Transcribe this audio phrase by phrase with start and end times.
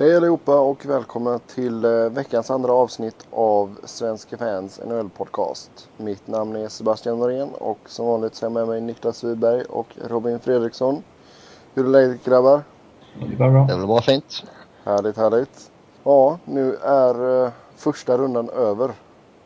[0.00, 5.88] Hej allihopa och välkomna till eh, veckans andra avsnitt av Svenska fans NHL-podcast.
[5.96, 9.62] Mitt namn är Sebastian Norén och som vanligt så är jag med mig Niklas Wiberg
[9.64, 11.02] och Robin Fredriksson.
[11.74, 12.62] Hur är läget grabbar?
[13.18, 13.64] Det är bra.
[13.64, 14.44] Det är bara fint.
[14.84, 15.70] Härligt, härligt.
[16.04, 18.90] Ja, nu är eh, första rundan över.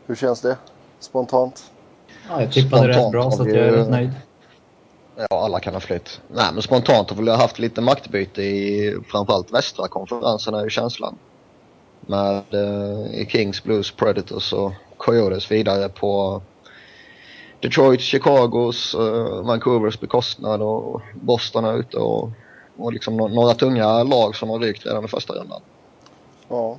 [0.05, 0.57] Hur känns det?
[0.99, 1.71] Spontant?
[2.29, 4.11] Ja, jag tippade rätt Spontant bra har så jag är rätt nöjd.
[5.15, 6.21] Ja, alla kan ha flytt.
[6.27, 10.69] Nej, men spontant har vi jag haft lite maktbyte i framförallt västra konferensen är ju
[10.69, 11.17] känslan.
[12.01, 16.41] Med eh, Kings, Blues, Predators och Coyotes vidare på
[17.59, 22.29] Detroit, Chicagos, eh, Vancouvers bekostnad och Boston är ute och,
[22.77, 25.61] och liksom no- några tunga lag som har rykt redan i första rundan.
[26.47, 26.77] Ja.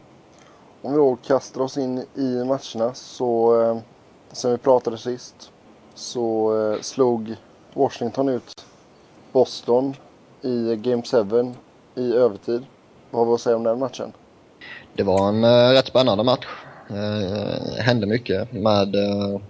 [0.83, 3.79] Om vi då kastar oss in i matcherna så, eh,
[4.33, 5.53] sen vi pratade sist,
[5.95, 7.37] så eh, slog
[7.77, 8.65] Washington ut
[9.33, 9.95] Boston
[10.43, 11.55] i Game 7
[11.95, 12.67] i övertid.
[13.11, 14.13] Vad har vi att säga om den matchen?
[14.95, 16.47] Det var en eh, rätt spännande match.
[16.91, 19.41] Eh, hände mycket med eh,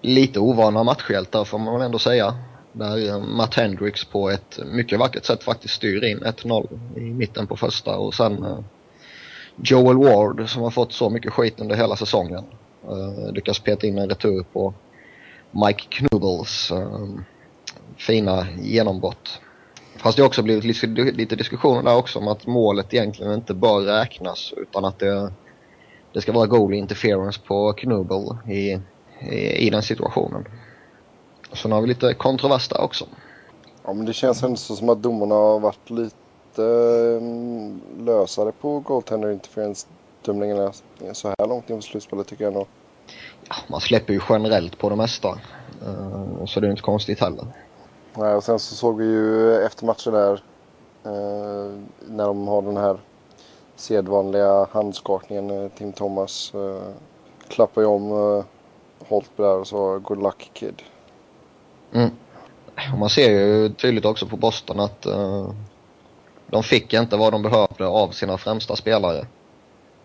[0.00, 2.34] lite ovana matchhjältar får man väl ändå säga.
[2.72, 7.46] Där eh, Matt Hendricks på ett mycket vackert sätt faktiskt styr in 1-0 i mitten
[7.46, 8.58] på första och sen eh,
[9.56, 12.44] Joel Ward som har fått så mycket skit under hela säsongen.
[12.84, 14.74] Eh, lyckas peta in en retur på
[15.52, 17.24] Mike Knubbels äh, ehm,
[17.96, 19.40] fina genombrott.
[19.96, 23.54] Fast det har också blivit lite, lite diskussioner där också om att målet egentligen inte
[23.54, 25.32] bör räknas utan att det,
[26.12, 28.78] det ska vara goal interference på Knubbel i,
[29.30, 30.44] i, i den situationen.
[31.52, 33.06] Så nu har vi lite kontrovers där också.
[33.84, 36.64] Ja, men det känns ändå som att domarna har varit lite
[37.20, 39.86] ehm, lösare på goaltender interference
[40.24, 40.72] dömningarna
[41.12, 42.66] så här långt inför slutspelet tycker jag nog.
[43.48, 45.28] Ja, man släpper ju generellt på det mesta.
[45.86, 47.46] Eh, så det är inte konstigt heller.
[48.14, 50.32] Nej, och sen så såg vi ju efter matchen där
[51.04, 51.78] eh,
[52.08, 52.98] när de har den här
[53.76, 55.50] sedvanliga handskakningen.
[55.50, 56.92] eh, Tim Thomas eh,
[57.48, 58.44] klappar ju om eh,
[59.08, 60.82] Holtby där och så good luck kid.
[61.92, 62.10] Mm.
[62.98, 65.06] Man ser ju tydligt också på Boston att
[66.46, 69.26] de fick inte vad de behövde av sina främsta spelare.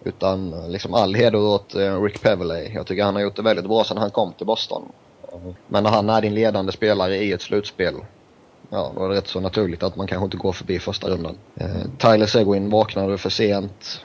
[0.04, 2.72] Utan eh, liksom all heder åt eh, Rick Peverley.
[2.74, 4.84] Jag tycker han har gjort det väldigt bra sedan han kom till Boston.
[5.68, 7.94] Men när han är din ledande spelare i ett slutspel,
[8.70, 11.38] ja då är det rätt så naturligt att man kanske inte går förbi första rundan.
[11.56, 14.02] Eh, Tyler Seguin vaknade för sent.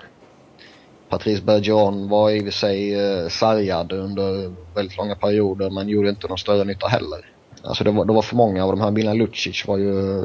[1.08, 2.96] Patrice Bergeron var i och för sig
[3.30, 7.32] sargad under väldigt långa perioder men gjorde inte någon större nytta heller.
[7.62, 8.90] Alltså det var, det var för många av de här.
[8.90, 10.22] Milan Lucic var ju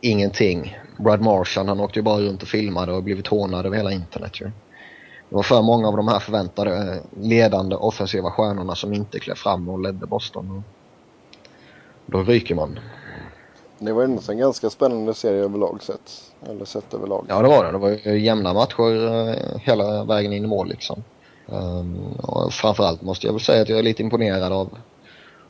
[0.00, 0.78] ingenting.
[0.98, 4.40] Brad Marchand han åkte ju bara runt och filmade och blivit hånad över hela internet
[4.40, 4.50] ju.
[5.28, 9.34] Det var för många av de här förväntade eh, ledande offensiva stjärnorna som inte klev
[9.34, 10.64] fram och ledde Boston.
[12.06, 12.78] Då ryker man.
[13.78, 16.32] Det var ändå en ganska spännande serie överlag sett.
[16.48, 17.26] Eller sett överlag.
[17.28, 17.72] Ja det var det.
[17.72, 21.02] Det var jämna matcher eh, hela vägen in i mål liksom.
[21.46, 24.78] Um, och framförallt måste jag väl säga att jag är lite imponerad av,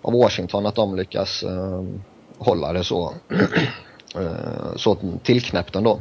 [0.02, 2.02] av Washington att de lyckas um,
[2.38, 3.14] hålla det så,
[4.14, 6.00] eh, så tillknäppt ändå.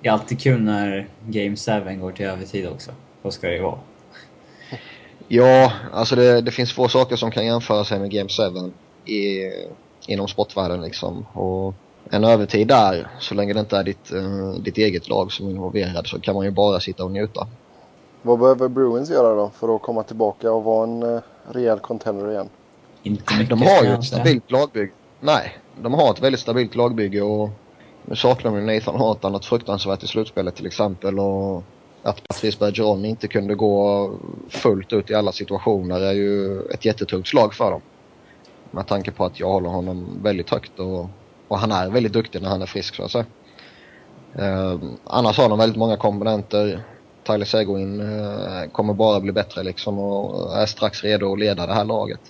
[0.00, 2.90] Det är alltid kul när Game 7 går till övertid också.
[3.22, 3.78] Så ska det ju vara.
[5.28, 8.72] Ja, alltså det, det finns få saker som kan jämföra sig med Game 7
[9.12, 9.50] i,
[10.06, 11.26] inom sportvärlden liksom.
[11.32, 11.74] Och
[12.10, 15.50] en övertid där, så länge det inte är ditt, eh, ditt eget lag som är
[15.50, 17.46] involverad så kan man ju bara sitta och njuta.
[18.22, 21.20] Vad behöver Bruins göra då för att komma tillbaka och vara en eh,
[21.52, 22.48] rejäl contender igen?
[23.02, 24.92] Inte mycket De har ju ett stabilt lagbygge.
[25.20, 27.50] Nej, de har ett väldigt stabilt lagbygge och
[28.10, 31.62] nu saknar de Nathan Hart något fruktansvärt i slutspelet till exempel och
[32.02, 34.10] att Patrice Bergeron inte kunde gå
[34.48, 37.80] fullt ut i alla situationer är ju ett jättetungt slag för dem.
[38.70, 41.10] Med tanke på att jag håller honom väldigt högt och,
[41.48, 43.26] och han är väldigt duktig när han är frisk så att säga.
[44.38, 46.82] Eh, annars har de väldigt många komponenter.
[47.26, 51.74] Tyler Seguin eh, kommer bara bli bättre liksom och är strax redo att leda det
[51.74, 52.20] här laget.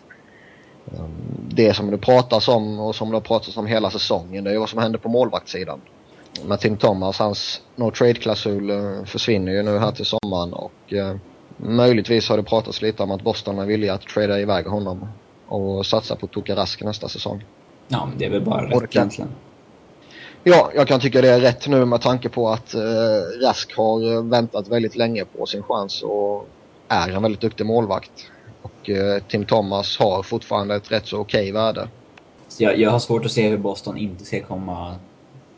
[0.98, 1.10] Um,
[1.52, 4.58] Det som det pratas om och som det har pratats om hela säsongen det är
[4.58, 5.80] vad som händer på målvaktssidan.
[6.44, 11.16] Med Tim Thomas, hans no trade-klausul eh, försvinner ju nu här till sommaren och eh,
[11.56, 15.08] möjligtvis har det pratats lite om att Boston är villiga att trada iväg honom
[15.48, 17.44] och satsa på Tuukka Rask nästa säsong.
[17.88, 19.30] Ja, men det är väl bara rätt egentligen.
[20.44, 22.80] Ja, jag kan tycka det är rätt nu med tanke på att eh,
[23.42, 26.48] Rask har eh, väntat väldigt länge på sin chans och
[26.88, 28.10] är en väldigt duktig målvakt.
[28.62, 31.88] Och eh, Tim Thomas har fortfarande ett rätt så okej värde.
[32.48, 34.96] Så jag, jag har svårt att se hur Boston inte ska komma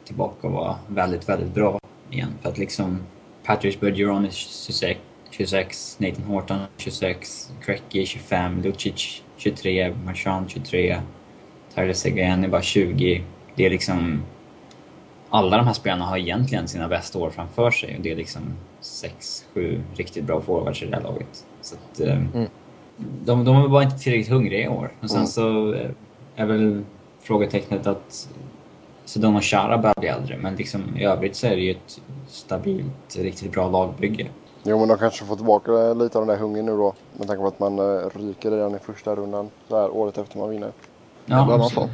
[0.05, 1.79] tillbaka och vara väldigt, väldigt bra
[2.11, 2.35] igen.
[2.43, 2.99] För att liksom
[3.45, 5.01] Patrice Bergeron är 26,
[5.31, 11.01] 26 Nathan Horton 26, Cracky 25, Lucic 23, Marchand 23,
[11.75, 13.25] Tyler Seguin är bara 20.
[13.55, 14.23] Det är liksom...
[15.31, 18.43] alla de här spelarna har egentligen sina bästa år framför sig och det är liksom
[18.81, 21.47] sex, sju riktigt bra forwards i det här laget.
[21.61, 22.49] Så att, eh, mm.
[22.97, 24.93] De, de är bara inte tillräckligt hungriga i år.
[25.01, 25.27] Och sen mm.
[25.27, 25.91] så eh,
[26.37, 26.85] är väl
[27.21, 28.29] frågetecknet att
[29.05, 33.17] Sedona Chara börjar bli äldre, men liksom, i övrigt så är det ju ett stabilt,
[33.17, 34.27] riktigt bra lagbygge.
[34.63, 36.95] Jo, men de kanske får tillbaka lite av den där hungern nu då.
[37.19, 40.39] Med tanke på att man uh, ryker redan i första rundan så här året efter
[40.39, 40.73] man vinner.
[41.27, 41.89] Ja, få.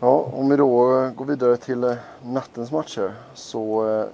[0.00, 4.04] Ja, om vi då uh, går vidare till nattens matcher så,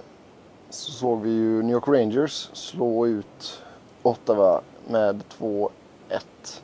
[0.69, 3.63] så såg vi ju New York Rangers slå ut
[4.03, 5.69] Ottawa med 2-1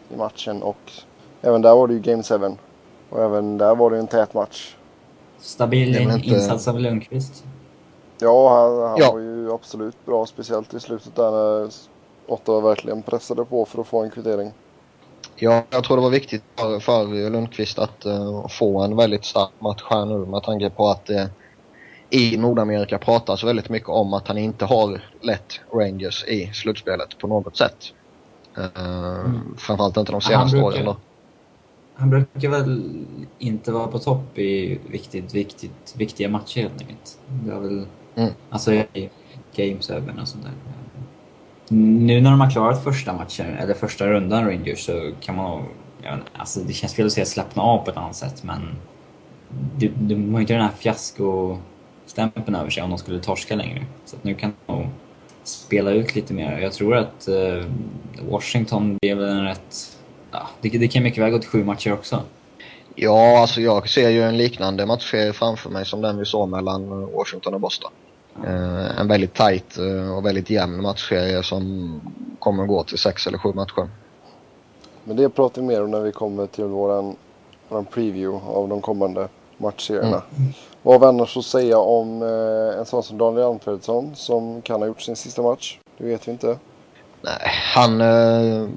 [0.09, 0.91] i matchen och
[1.41, 2.35] även där var det ju Game 7.
[3.09, 4.75] Och även där var det en tät match.
[5.39, 6.29] Stabil inte...
[6.29, 7.43] insats av Lundqvist.
[8.19, 9.11] Ja, han, han ja.
[9.11, 10.25] var ju absolut bra.
[10.25, 11.71] Speciellt i slutet där när
[12.27, 14.51] Ottawa verkligen pressade på för att få en kvittering.
[15.35, 19.51] Ja, jag tror det var viktigt för, för Lundqvist att uh, få en väldigt stark
[19.59, 21.25] match här nu med tanke på att uh,
[22.09, 27.27] i Nordamerika pratas väldigt mycket om att han inte har lett Rangers i slutspelet på
[27.27, 27.93] något sätt.
[28.57, 29.55] Uh, mm.
[29.57, 30.97] Framförallt inte de senaste brukar, åren då.
[31.95, 33.05] Han brukar väl
[33.39, 37.19] inte vara på topp i viktigt, viktigt, viktiga matcher helt enkelt.
[37.27, 38.33] Det var väl, mm.
[38.49, 39.09] alltså i
[39.55, 40.53] Games Över och sånt där.
[41.75, 45.65] Nu när de har klarat första matchen, eller första rundan Rangers, så kan man nog...
[46.33, 48.61] Alltså det känns fel att säga slappna av på ett annat sätt, men...
[49.75, 53.85] De, de har inte den här fiaskostämpeln över sig om de skulle torska längre.
[54.05, 54.87] Så nu kan de nog
[55.49, 56.59] spela ut lite mer.
[56.59, 57.65] Jag tror att uh,
[58.29, 59.97] Washington blev en rätt
[60.31, 62.23] ja, det, det kan mycket väl gå till sju matcher också.
[62.95, 67.11] Ja, alltså jag ser ju en liknande matchserie framför mig som den vi såg mellan
[67.11, 67.91] Washington och Boston.
[68.45, 72.01] Eh, en väldigt tight eh, och väldigt jämn matchserie som
[72.39, 73.89] kommer gå till sex eller sju matcher.
[75.03, 77.15] Men det pratar vi mer om när vi kommer till våran,
[77.69, 80.23] våran preview av de kommande matchserierna.
[80.37, 80.53] Mm.
[80.83, 84.81] Vad har vi annars att säga om eh, en sån som Daniel Alfredsson som kan
[84.81, 85.79] ha gjort sin sista match?
[85.97, 86.59] Det vet vi inte.
[87.21, 88.01] Nej, han...
[88.01, 88.69] Eh,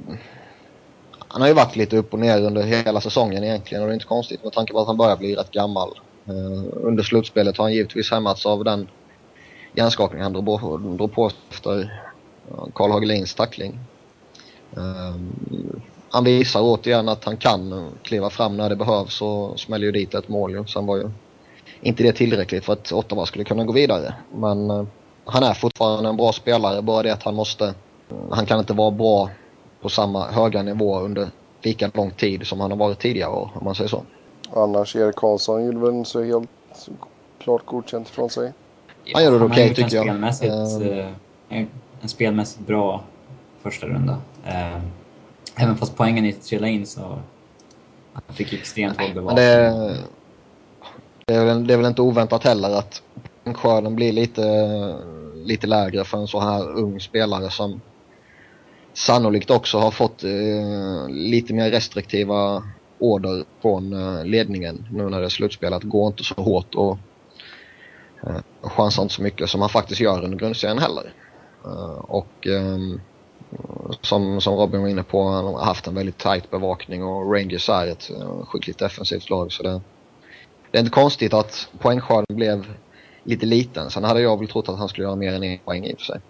[1.32, 3.94] han har ju varit lite upp och ner under hela säsongen egentligen och det är
[3.94, 5.90] inte konstigt med tanke på att han börjar bli rätt gammal.
[6.28, 8.88] Uh, under slutspelet har han givetvis hämmats av den
[9.74, 12.02] hjärnskakning han drog på, drog på efter
[12.74, 13.78] Karl uh, Hagelins tackling.
[14.76, 15.16] Uh,
[16.10, 20.14] han visar återigen att han kan kliva fram när det behövs och smäller ju dit
[20.14, 20.66] ett mål ju.
[20.66, 21.10] Sen var ju
[21.82, 24.14] inte det tillräckligt för att Ottawa skulle kunna gå vidare.
[24.34, 24.84] Men uh,
[25.24, 27.74] han är fortfarande en bra spelare, bara det att han måste...
[28.30, 29.30] Han kan inte vara bra
[29.80, 31.28] på samma höga nivå under
[31.62, 34.02] lika lång tid som han har varit tidigare om man säger så.
[34.54, 36.50] Annars, Erik Karlsson gjorde väl så helt
[37.38, 38.52] klart godkänt från sig.
[39.14, 40.06] han gör det okej okay, tycker jag.
[41.58, 41.66] Uh,
[42.00, 43.02] en spelmässigt bra
[43.62, 44.12] första runda.
[44.46, 44.82] Uh,
[45.56, 47.18] även fast poängen inte trillade in så
[48.12, 49.44] han fick extremt hård bevakning.
[51.32, 53.02] Det, är väl, det är väl inte oväntat heller att
[53.54, 54.44] skörden blir lite,
[55.34, 57.80] lite lägre för en så här ung spelare som
[58.92, 62.62] sannolikt också har fått eh, lite mer restriktiva
[62.98, 65.82] order från eh, ledningen nu när det är slutspelat.
[65.82, 66.98] Gå inte så hårt och
[68.26, 71.12] eh, chansa inte så mycket som han faktiskt gör under grundserien heller.
[71.64, 73.00] Eh, och ehm,
[74.00, 77.68] som, som Robin var inne på, han har haft en väldigt tight bevakning och Rangers
[77.68, 79.80] är ett eh, skickligt defensivt lag så det,
[80.72, 82.66] det är inte konstigt att poängskörden blev
[83.24, 83.90] lite liten.
[83.90, 85.98] Sen hade jag väl trott att han skulle göra mer än en poäng i och
[85.98, 86.20] för sig.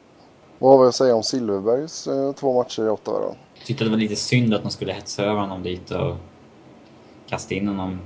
[0.59, 3.37] Vad har vi att säga om Silverbergs eh, två matcher i Ottawa då?
[3.55, 6.17] Jag tyckte det var lite synd att de skulle hetsa över honom dit och
[7.29, 8.01] kasta in honom.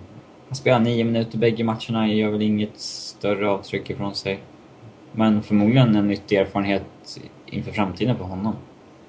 [0.48, 4.40] Han spelar nio minuter bägge matcherna, gör väl inget större avtryck ifrån sig.
[5.12, 8.56] Men förmodligen en nyttig erfarenhet inför framtiden för honom.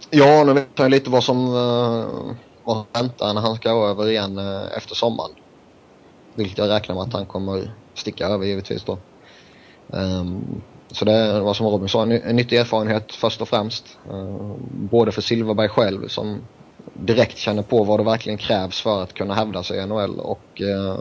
[0.09, 4.37] Ja, nu vet jag lite vad som, uh, vad väntar när han ska över igen
[4.37, 5.31] uh, efter sommaren.
[6.37, 8.97] Vilket jag räknar med att han kommer sticka över givetvis då.
[9.87, 13.97] Um, så det var som Robin sa, en, en nyttig erfarenhet först och främst.
[14.11, 16.41] Uh, både för Silverberg själv som
[16.93, 20.61] direkt känner på vad det verkligen krävs för att kunna hävda sig i NHL och
[20.61, 20.99] uh,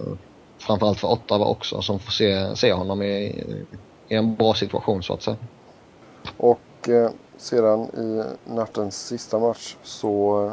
[0.59, 3.45] framförallt för Ottawa också som får se, se honom i,
[4.09, 5.37] i en bra situation så att säga.
[6.37, 10.53] Och eh, sedan i nattens sista match så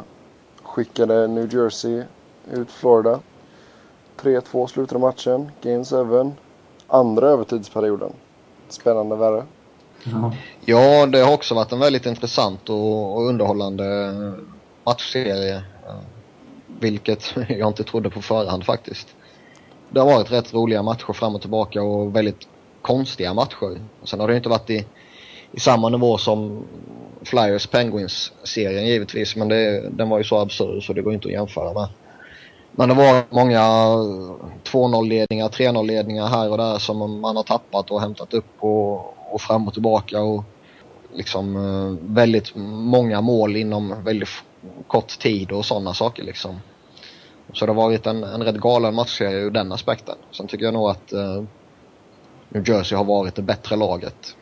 [0.62, 2.02] skickade New Jersey
[2.52, 3.20] ut Florida.
[4.24, 6.32] 3-2 slutade matchen, Game 7.
[6.86, 8.12] Andra övertidsperioden
[8.68, 9.44] spännande värre.
[10.04, 10.32] Ja.
[10.64, 14.12] ja, det har också varit en väldigt intressant och, och underhållande
[14.84, 15.62] matchserie.
[16.80, 19.08] Vilket jag inte trodde på förhand faktiskt.
[19.90, 22.48] Det har varit rätt roliga matcher fram och tillbaka och väldigt
[22.82, 23.80] konstiga matcher.
[24.04, 24.86] Sen har det inte varit i,
[25.52, 26.64] i samma nivå som
[27.22, 31.32] Flyers Penguins-serien givetvis men det, den var ju så absurd så det går inte att
[31.32, 31.88] jämföra med.
[32.76, 33.60] Men det var många
[34.64, 39.34] 2-0 ledningar, 3-0 ledningar här och där som man har tappat och hämtat upp och,
[39.34, 40.44] och fram och tillbaka och
[41.12, 44.28] liksom eh, väldigt många mål inom väldigt
[44.86, 46.60] kort tid och sådana saker liksom.
[47.52, 50.16] Så det har varit en, en rätt galen matchserie ur den aspekten.
[50.30, 51.42] Sen tycker jag nog att eh,
[52.48, 54.36] New Jersey har varit det bättre laget.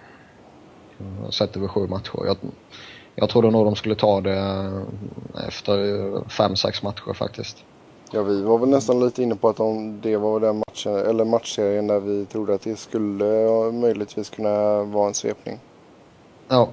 [1.31, 2.27] Sett över sju matcher.
[2.27, 2.37] Jag,
[3.15, 7.65] jag trodde nog de skulle ta det eh, efter fem, sex matcher faktiskt.
[8.15, 11.25] Ja, vi var väl nästan lite inne på att om det var den matchen, eller
[11.25, 13.25] matchserien där vi trodde att det skulle
[13.73, 15.59] möjligtvis kunna vara en svepning.
[16.49, 16.69] Ja.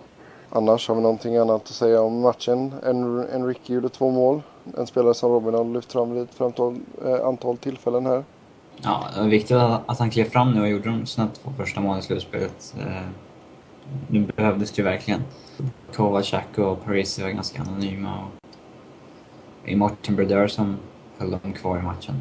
[0.49, 2.73] Annars har vi någonting annat att säga om matchen.
[2.83, 4.41] En, Enrique gjorde två mål.
[4.77, 8.23] En spelare som Robin har lyft fram vid ett antal, eh, antal tillfällen här.
[8.81, 11.81] Ja, det var viktigt att han klev fram nu och gjorde de sina två första
[11.81, 12.75] målen i slutspelet.
[12.79, 13.07] Eh,
[14.07, 15.21] nu behövdes det ju verkligen.
[15.93, 18.13] Kovacak och Paris var ganska anonyma.
[18.23, 18.49] Och
[19.69, 20.77] är Martin Brodeur som
[21.19, 22.15] höll dem kvar i matchen.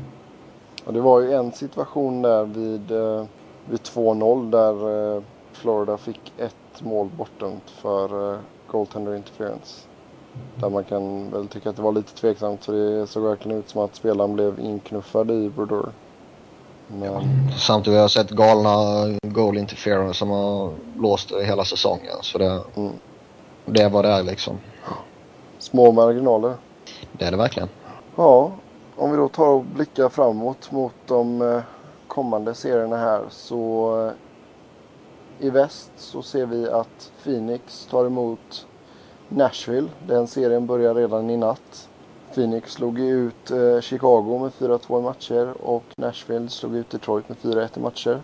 [0.84, 3.24] Och det var ju en situation där vid, eh,
[3.70, 9.86] vid 2-0 där eh, Florida fick ett mål bortdömt för eh, goaltender interference.
[10.54, 13.68] Där man kan väl tycka att det var lite tveksamt för det såg verkligen ut
[13.68, 15.88] som att spelaren blev inknuffad i Brodeur.
[16.86, 17.22] Men...
[17.58, 18.70] Samtidigt har jag sett galna
[19.22, 22.16] goal interference som har låst hela säsongen.
[22.22, 22.92] Så det, mm.
[23.64, 24.58] det var det liksom.
[25.58, 26.54] Små marginaler.
[27.12, 27.68] Det är det verkligen.
[28.16, 28.52] Ja,
[28.98, 31.60] om vi då tar och blickar framåt mot de eh,
[32.08, 38.66] kommande serierna här så eh, i väst så ser vi att Phoenix tar emot
[39.28, 39.88] Nashville.
[40.06, 41.88] Den serien börjar redan i natt.
[42.34, 47.38] Phoenix slog ut eh, Chicago med 4-2 i matcher och Nashville slog ut Detroit med
[47.38, 48.20] 4-1 i matcher.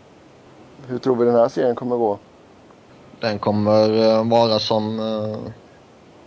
[0.87, 2.19] Hur tror vi den här serien kommer gå?
[3.21, 5.00] Den kommer vara som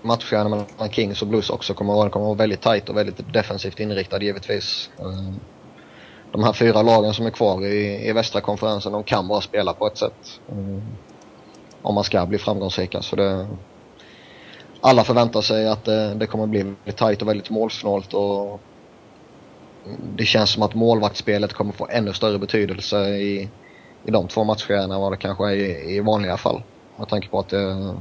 [0.02, 2.10] matcherna mellan Kings och Blues också kommer att vara.
[2.10, 4.90] Kommer att vara väldigt tight och väldigt defensivt inriktad givetvis.
[5.00, 5.34] Eh,
[6.32, 9.74] de här fyra lagen som är kvar i, i västra konferensen, de kan bara spela
[9.74, 10.40] på ett sätt.
[10.50, 10.84] Eh,
[11.82, 13.02] om man ska bli framgångsrika.
[13.02, 13.48] Så det,
[14.82, 18.62] alla förväntar sig att det, det kommer att bli väldigt tight och väldigt målsnålt och
[20.16, 23.50] det känns som att målvaktsspelet kommer få ännu större betydelse i,
[24.06, 26.62] i de två matcherna än vad det kanske är i, i vanliga fall.
[26.98, 27.96] Med tanke på att det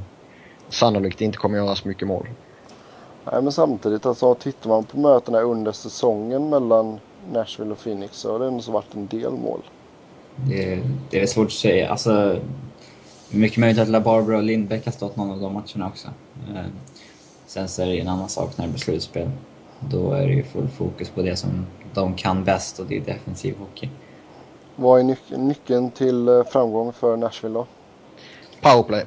[0.69, 2.27] sannolikt inte kommer göra så mycket mål.
[3.31, 6.99] Nej, men samtidigt alltså tittar man på mötena under säsongen mellan
[7.31, 9.61] Nashville och Phoenix så har det ändå varit en del mål.
[10.35, 11.89] Det, det är svårt att säga.
[11.89, 12.39] Alltså,
[13.29, 16.07] mycket möjligt att LaBarbara och Lindbäck har stått någon av de matcherna också.
[16.55, 16.65] Eh,
[17.45, 19.29] sen så är det en annan sak när det blir slutspel.
[19.79, 23.01] Då är det ju full fokus på det som de kan bäst och det är
[23.01, 23.89] defensiv hockey.
[24.75, 27.65] Vad är nyc- nyckeln till eh, framgång för Nashville då?
[28.61, 29.05] Powerplay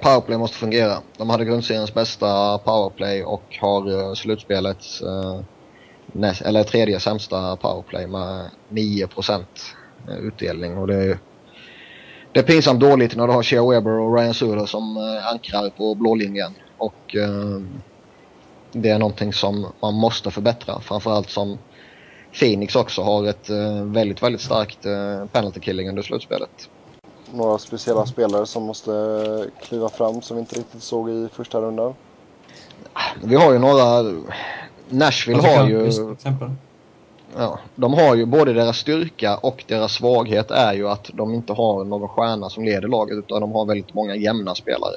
[0.00, 1.02] powerplay måste fungera.
[1.16, 5.40] De hade grundseriens bästa powerplay och har eh, slutspelets eh,
[6.06, 9.44] näst, eller tredje sämsta powerplay med 9%
[10.08, 10.78] eh, utdelning.
[10.78, 11.18] Och det är,
[12.32, 14.96] det är pinsamt dåligt när du har Shea Weber och Ryan Suder som
[15.32, 16.54] ankrar på blålinjen.
[16.78, 17.16] Och
[18.72, 20.80] det är någonting som man måste förbättra.
[20.80, 21.58] Framförallt som
[22.40, 23.50] Phoenix också har ett
[23.84, 24.82] väldigt, väldigt starkt
[25.32, 26.68] penalty killing under slutspelet
[27.34, 31.94] några speciella spelare som måste kliva fram som vi inte riktigt såg i första rundan?
[33.22, 34.14] Vi har ju några...
[34.88, 35.92] Nashville har ju...
[37.36, 41.52] Ja, de har ju både deras styrka och deras svaghet är ju att de inte
[41.52, 44.94] har någon stjärna som leder laget utan de har väldigt många jämna spelare.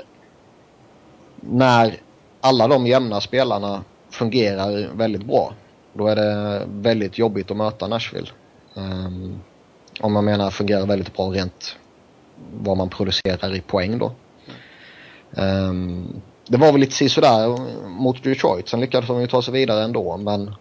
[1.35, 1.97] När
[2.41, 5.53] alla de jämna spelarna fungerar väldigt bra
[5.93, 8.27] då är det väldigt jobbigt att möta Nashville.
[8.73, 9.41] Um,
[10.01, 11.77] om man menar fungerar väldigt bra rent
[12.53, 14.11] vad man producerar i poäng då.
[15.31, 18.69] Um, det var väl lite sådär mot Detroit.
[18.69, 20.17] Sen lyckades de ju ta sig vidare ändå.
[20.17, 20.55] Men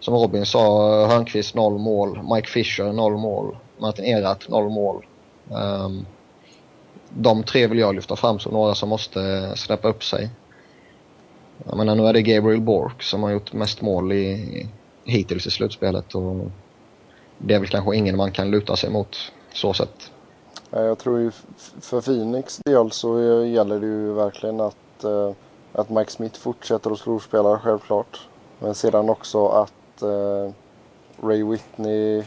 [0.00, 2.20] som Robin sa, Hörnqvist noll mål.
[2.34, 3.56] Mike Fisher noll mål.
[3.78, 5.06] Martin Erat noll mål.
[5.48, 6.06] Um,
[7.08, 10.30] de tre vill jag lyfta fram som några som måste släppa upp sig.
[11.64, 14.66] Jag menar, nu är det Gabriel Bork som har gjort mest mål i,
[15.04, 16.14] hittills i slutspelet.
[16.14, 16.50] Och
[17.38, 19.16] det är väl kanske ingen man kan luta sig mot
[19.52, 20.11] så sett.
[20.74, 21.30] Jag tror ju
[21.80, 25.30] för Phoenix del så gäller det ju verkligen att, eh,
[25.72, 28.28] att Mike Smith fortsätter att storspela självklart.
[28.58, 30.52] Men sedan också att eh,
[31.26, 32.24] Ray Whitney,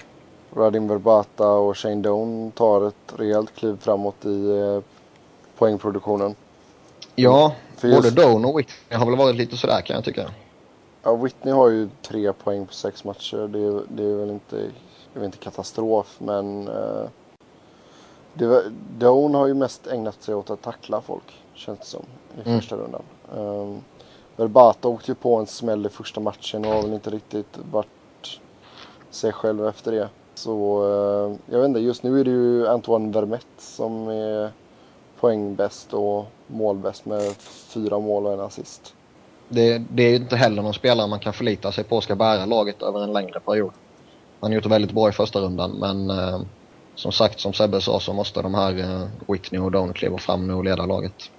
[0.55, 4.79] Radim Verbata och Shane Doan tar ett rejält kliv framåt i eh,
[5.57, 6.35] poängproduktionen.
[7.15, 8.15] Ja, både just...
[8.15, 10.29] Doan och Whitney har väl varit lite sådär kan jag tycka.
[11.03, 13.47] Ja, Whitney har ju tre poäng på sex matcher.
[13.47, 14.55] Det är, det är väl inte,
[15.13, 17.05] det är inte katastrof men eh,
[18.35, 18.63] det
[18.97, 22.05] Doan har ju mest ägnat sig åt att tackla folk, känns det som,
[22.37, 22.61] i mm.
[22.61, 23.01] första rundan.
[23.35, 23.83] Um,
[24.35, 28.39] Verbata åkte ju på en smäll i första matchen och har väl inte riktigt varit
[29.09, 30.09] sig själv efter det.
[30.35, 34.51] Så eh, jag vet inte, just nu är det ju Antoine Vermette som är
[35.19, 37.35] poängbäst och målbäst med
[37.67, 38.93] fyra mål och en assist.
[39.49, 42.45] Det, det är ju inte heller någon spelare man kan förlita sig på ska bära
[42.45, 43.71] laget över en längre period.
[44.39, 46.41] Han har gjort det väldigt bra i första rundan men eh,
[46.95, 50.47] som sagt, som Sebbe sa så måste de här eh, Whitney och Down kliva fram
[50.47, 51.31] nu och leda laget.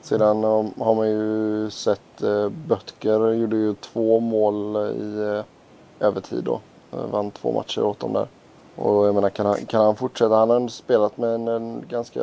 [0.00, 6.44] Sedan eh, har man ju sett eh, Böttger gjorde ju två mål i eh, övertid
[6.44, 6.60] då.
[6.92, 8.26] Eh, vann två matcher åt dem där.
[8.76, 10.34] Och jag menar, kan han, kan han fortsätta?
[10.34, 12.20] Han har ändå spelat med en, en ganska,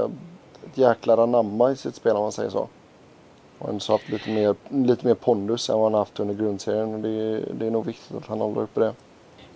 [0.63, 2.67] ett jäkla anamma i sitt spel om man säger så.
[3.59, 6.93] Och ändå haft lite mer, lite mer pondus än vad han haft under grundserien.
[6.93, 8.93] Och det, det är nog viktigt att han håller uppe det.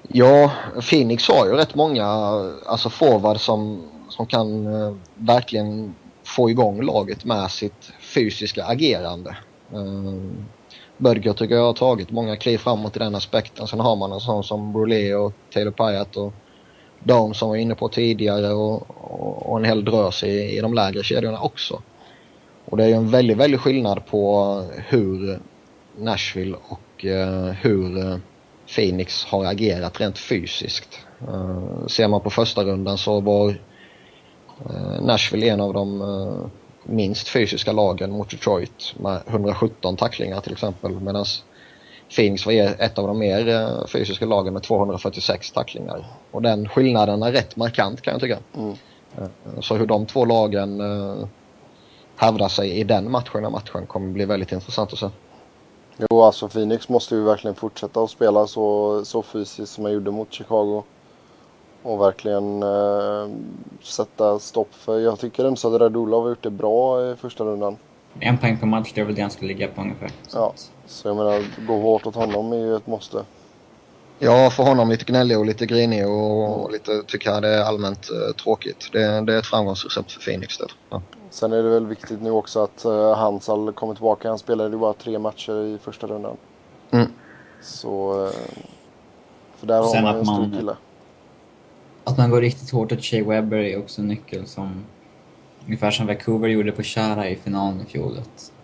[0.08, 0.52] Ja,
[0.90, 2.06] Phoenix har ju rätt många
[2.66, 9.38] alltså forward som, som kan eh, verkligen få igång laget med sitt fysiska agerande.
[9.74, 10.46] Eh,
[10.98, 13.68] Bödger tycker jag har tagit många kliv framåt i den aspekten.
[13.68, 16.34] Sen har man en sån som Brolé och Taylor Pyatt och
[17.04, 20.74] de som var inne på tidigare och, och, och en hel drös i, i de
[20.74, 21.82] lägre kedjorna också.
[22.66, 25.40] Och det är ju en väldigt, väldigt skillnad på hur
[25.98, 28.18] Nashville och eh, hur eh,
[28.68, 31.00] Phoenix har agerat rent fysiskt.
[31.22, 36.46] Uh, ser man på första rundan så var uh, Nashville en av de uh,
[36.84, 41.26] minst fysiska lagen mot Detroit med 117 tacklingar till exempel medan
[42.16, 46.06] Phoenix var ett av de mer fysiska lagen med 246 tacklingar.
[46.32, 48.38] Och den skillnaden är rätt markant kan jag tycka.
[48.56, 48.76] Mm.
[49.62, 50.82] Så hur de två lagen
[52.16, 55.10] hävdar sig i den matchen, matchen kommer bli väldigt intressant att se.
[55.98, 60.12] Jo, alltså Phoenix måste ju verkligen fortsätta att spela så, så fysiskt som man gjorde
[60.12, 60.84] mot Chicago.
[61.84, 63.30] Och verkligen eh,
[63.84, 67.78] sätta stopp för, jag tycker att Radulov har gjort det bra i första rundan.
[68.20, 70.12] En poäng per match, det är väl det han ska ligga på ungefär.
[70.28, 70.38] Så.
[70.38, 70.54] Ja,
[70.86, 73.26] så jag menar, gå hårt åt honom är ju ett måste.
[74.20, 77.64] Ja, för honom lite gnällig och lite grinig och, och lite, tycker jag det är
[77.64, 78.90] allmänt uh, tråkigt.
[78.92, 80.68] Det, det, är ett framgångsrecept för Phoenix det.
[80.90, 81.02] Ja.
[81.30, 84.30] Sen är det väl viktigt nu också att uh, Hansal kommer tillbaka.
[84.30, 86.38] Han spelade ju bara tre matcher i första rundan.
[86.92, 87.08] Mm.
[87.62, 88.24] Så...
[88.26, 88.32] Uh,
[89.58, 90.76] för där har man en stor man, kille.
[92.04, 94.86] Att man går riktigt hårt åt Shea Webber är också en nyckel som...
[95.66, 98.18] Ungefär som Vancouver gjorde på Chara i finalen i fjol.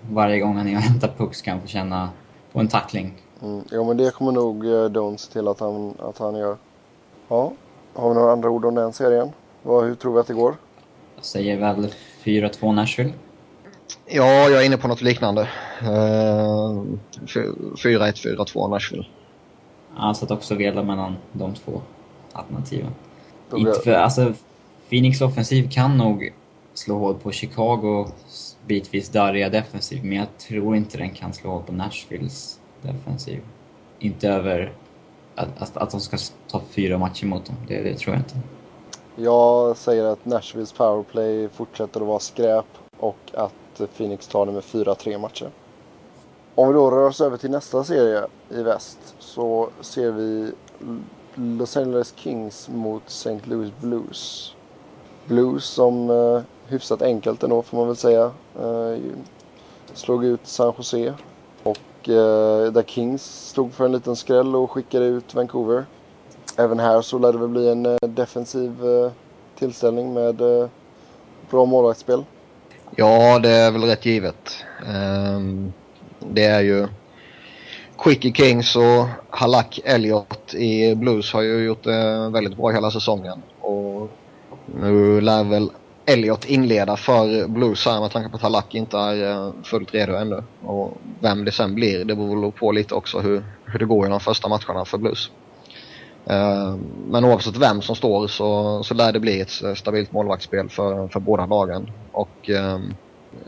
[0.09, 2.09] Varje gång han är och hämtar puck ska han få känna
[2.51, 3.13] på en tackling.
[3.41, 3.63] Mm.
[3.71, 6.57] Jo men det kommer nog uh, Dones till att han, att han gör.
[7.27, 7.53] Ja.
[7.93, 9.31] Har vi några andra ord om den serien?
[9.63, 10.55] Vad, hur tror vi att det går?
[11.15, 13.13] Jag säger väl 4-2 Nashville.
[14.05, 15.41] Ja, jag är inne på något liknande.
[15.81, 19.05] Uh, 4-1, 4-2 Nashville.
[19.97, 21.81] Jag satt också vela mellan de två
[22.31, 22.91] alternativen.
[23.55, 24.33] Inte för, alltså,
[24.89, 26.33] Phoenix offensiv kan nog
[26.73, 28.07] slå hål på Chicago
[28.65, 33.39] bitvis darriga defensiv, men jag tror inte den kan slå hål på Nashvilles defensiv.
[33.99, 34.73] Inte över
[35.35, 36.17] att, att, att de ska
[36.47, 38.35] ta fyra matcher mot dem, det, det tror jag inte.
[39.15, 42.65] Jag säger att Nashvilles powerplay fortsätter att vara skräp
[42.97, 45.49] och att Phoenix tar det med 4-3 matcher.
[46.55, 50.51] Om vi då rör oss över till nästa serie i väst så ser vi
[51.35, 53.39] Los Angeles Kings mot St.
[53.43, 54.55] Louis Blues.
[55.25, 58.31] Blues som eh, hyfsat enkelt ändå får man väl säga.
[58.59, 59.01] Eh,
[59.93, 61.13] slog ut San Jose.
[61.63, 65.85] Och eh, där Kings stod för en liten skräll och skickade ut Vancouver
[66.57, 69.11] även här så lär det väl bli en eh, defensiv eh,
[69.59, 70.69] tillställning med eh,
[71.49, 72.23] bra målvaktsspel.
[72.95, 74.65] Ja, det är väl rätt givet.
[75.35, 75.73] Um,
[76.19, 76.87] det är ju
[77.97, 83.41] Quickie Kings och Halak Elliot i Blues har ju gjort det väldigt bra hela säsongen.
[83.59, 84.09] Och
[84.65, 85.71] nu lär väl
[86.05, 90.13] Elliot inleda för Blues här med tanke på att Halak inte är eh, fullt redo
[90.13, 90.43] ännu.
[90.65, 94.09] Och vem det sen blir, det beror på lite också hur, hur det går i
[94.09, 95.31] de första matcherna för Blues.
[96.25, 96.75] Eh,
[97.07, 101.07] men oavsett vem som står så, så lär det bli ett eh, stabilt målvaktsspel för,
[101.07, 101.91] för båda lagen.
[102.11, 102.49] Och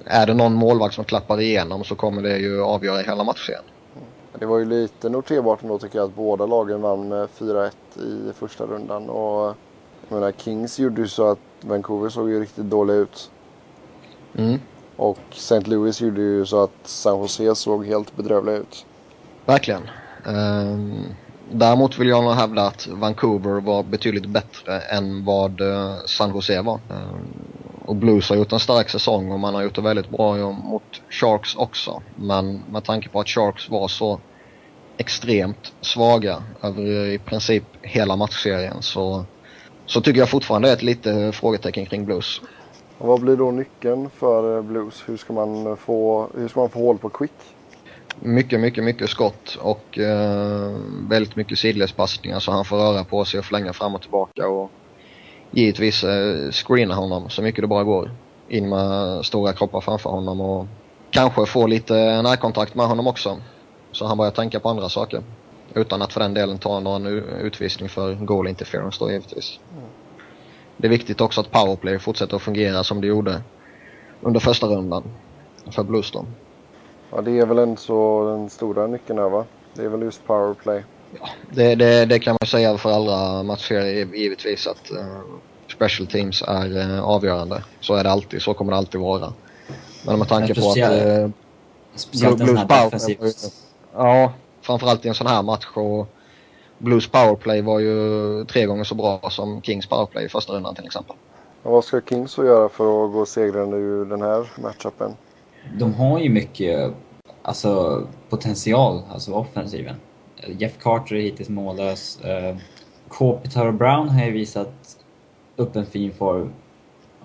[0.06, 3.62] är det någon målvakt som klappar igenom så kommer det ju avgöra hela matchen.
[4.40, 8.34] Det var ju lite noterbart ändå tycker jag att båda lagen vann med 4-1 i
[8.34, 9.10] första rundan.
[9.10, 9.56] Och
[10.14, 13.32] menar, Kings gjorde ju så att Vancouver såg ju riktigt dåliga ut.
[14.38, 14.60] Mm.
[14.96, 15.60] Och St.
[15.60, 18.86] Louis gjorde ju så att San Jose såg helt bedrövliga ut.
[19.46, 19.90] Verkligen.
[20.26, 21.06] Um,
[21.52, 26.62] Däremot vill jag nog hävda att Vancouver var betydligt bättre än vad eh, San Jose
[26.62, 26.80] var.
[26.90, 27.16] Eh,
[27.86, 31.02] och Blues har gjort en stark säsong och man har gjort det väldigt bra mot
[31.10, 32.02] Sharks också.
[32.16, 34.20] Men med tanke på att Sharks var så
[34.98, 39.26] extremt svaga över i princip hela matchserien så,
[39.86, 42.42] så tycker jag fortfarande är ett lite frågetecken kring Blues.
[42.98, 45.04] Och vad blir då nyckeln för Blues?
[45.06, 47.32] Hur ska man få, hur ska man få hål på Quick?
[48.20, 50.72] mycket, mycket, mycket skott och eh,
[51.10, 54.72] väldigt mycket sidledspassningar så han får röra på sig och flänga fram och tillbaka och
[55.52, 58.12] givetvis eh, screena honom så mycket det bara går.
[58.48, 60.68] In med stora kroppar framför honom och
[61.12, 63.38] kanske få lite närkontakt med honom också.
[63.92, 65.24] Så han börjar tänka på andra saker.
[65.74, 67.08] Utan att för den delen ta någon
[67.42, 69.60] utvisning för goal interference då givetvis.
[69.72, 69.84] Mm.
[70.78, 73.42] Det är viktigt också att powerplay fortsätter att fungera som det gjorde
[74.22, 75.04] under första rundan
[75.72, 76.26] för Blues då.
[77.12, 79.46] Ja, det är väl en så den stora nyckeln här va?
[79.74, 80.84] Det är väl just powerplay.
[81.20, 83.82] Ja, det, det, det kan man säga för alla matcher
[84.16, 85.22] givetvis att uh,
[85.68, 87.64] special teams är uh, avgörande.
[87.80, 89.34] Så är det alltid, så kommer det alltid vara.
[90.06, 90.78] Men med tanke på att...
[90.78, 91.30] Uh,
[91.96, 93.18] speciellt Blues en defensiv...
[93.96, 96.08] Ja, framförallt i en sån här match och
[96.78, 100.86] Blues powerplay var ju tre gånger så bra som Kings powerplay i första rundan till
[100.86, 101.16] exempel.
[101.64, 105.12] Och vad ska Kings göra för att gå segrande ur den här matchupen?
[105.80, 106.94] De har ju mycket
[107.42, 109.96] alltså, potential, alltså offensiven.
[110.48, 112.20] Jeff Carter är hittills mållös.
[113.08, 114.98] Kopitar och Brown har ju visat
[115.56, 116.54] upp en fin form.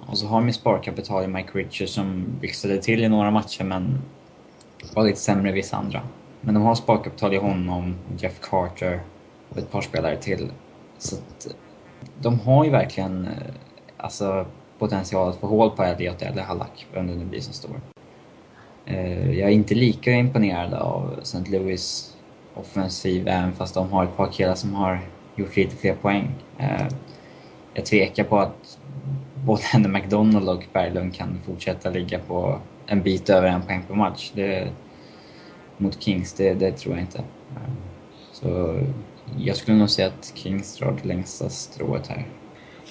[0.06, 4.02] Och så har de sparkapital i Mike Richards som blixtrade till i några matcher men
[4.94, 6.02] var lite sämre i vissa andra.
[6.40, 9.00] Men de har sparkapital i honom, Jeff Carter
[9.48, 10.50] och ett par spelare till.
[10.98, 11.52] Så att eh,
[12.18, 13.54] de har ju verkligen eh,
[13.96, 14.46] alltså,
[14.78, 17.80] potential att få hål på Elliot eller Halak, vem det nu blir som står.
[18.86, 21.50] Eh, jag är inte lika imponerad av St.
[21.50, 22.14] Louis
[22.54, 25.00] offensiv även fast de har ett par killar som har
[25.36, 26.34] gjort lite fler poäng.
[27.74, 28.78] Jag tvekar på att
[29.46, 33.94] både Henry McDonald och Berglund kan fortsätta ligga på en bit över en poäng per
[33.94, 34.32] match.
[34.34, 34.68] Det,
[35.78, 37.18] mot Kings, det, det tror jag inte.
[37.18, 37.76] Ehm,
[38.32, 38.80] så
[39.36, 42.26] jag skulle nog säga att Kings drar det längsta strået här.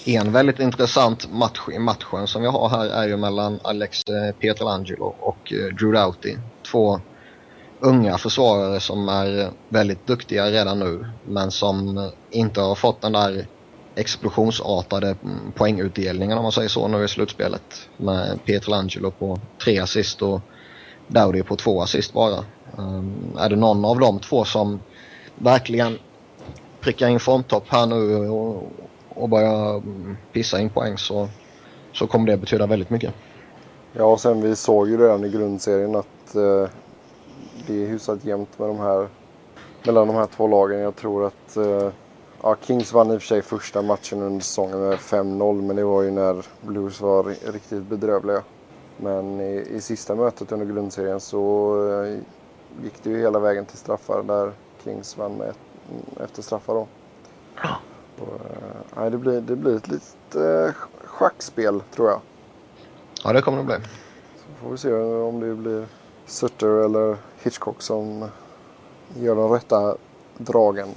[0.05, 4.35] En väldigt intressant match i matchen som vi har här är ju mellan Alex eh,
[4.35, 6.37] Pietrangelo och eh, Drew Doughty.
[6.71, 6.99] Två
[7.79, 13.11] unga försvarare som är väldigt duktiga redan nu men som eh, inte har fått den
[13.11, 13.47] där
[13.95, 17.89] explosionsartade mm, poängutdelningen om man säger så nu i slutspelet.
[17.97, 20.41] Med Pietrangelo på tre assist och
[21.07, 22.45] Dowdy på två assist bara.
[22.77, 24.79] Um, är det någon av de två som
[25.35, 25.97] verkligen
[26.79, 28.63] prickar in formtopp här nu och,
[29.09, 31.29] och börjar mm, pissa in poäng så,
[31.93, 33.13] så kommer det betyda väldigt mycket.
[33.93, 36.69] Ja, och sen vi såg ju redan i grundserien att eh,
[37.67, 39.07] det är hyfsat jämnt med de här,
[39.85, 40.79] mellan de här två lagen.
[40.79, 41.89] Jag tror att eh,
[42.41, 45.83] ja, Kings vann i och för sig första matchen under säsongen med 5-0 men det
[45.83, 48.43] var ju när Blues var riktigt bedrövliga.
[48.97, 52.19] Men i, i sista mötet under grundserien så eh,
[52.83, 54.51] gick det ju hela vägen till straffar där
[54.83, 55.59] Kings vann med ett,
[56.23, 56.87] efter straffar då.
[58.19, 62.19] Och, eh, det, blir, det blir ett litet eh, schackspel tror jag.
[63.23, 63.75] Ja, det kommer det bli.
[64.35, 65.85] Så får vi se om det blir
[66.25, 68.25] Sutter eller Hitchcock som
[69.15, 69.97] gör de rätta
[70.37, 70.87] dragen.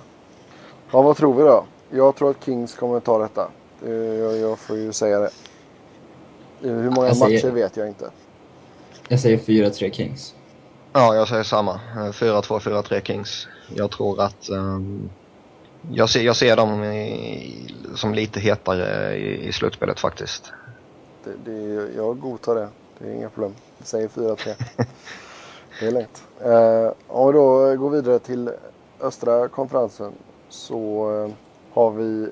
[0.93, 1.65] Ja, vad tror vi då?
[1.91, 3.51] Jag tror att Kings kommer ta detta.
[3.85, 5.31] Jag, jag får ju säga det.
[6.61, 8.11] Hur många säger, matcher vet jag inte.
[9.09, 10.35] Jag säger 4-3 Kings.
[10.93, 11.81] Ja, jag säger samma.
[11.95, 13.49] 4-2, 4-3 Kings.
[13.75, 15.11] Jag tror att um,
[15.91, 20.53] jag, ser, jag ser dem i, som lite hetare i, i slutspelet faktiskt.
[21.25, 22.69] Det, det, jag godtar det.
[22.99, 23.55] Det är inga problem.
[23.79, 24.37] Jag säger 4-3.
[25.81, 26.23] det är lätt.
[26.47, 28.51] Uh, om vi då går vidare till
[29.01, 30.13] östra konferensen
[30.49, 31.33] så uh,
[31.73, 32.29] har vi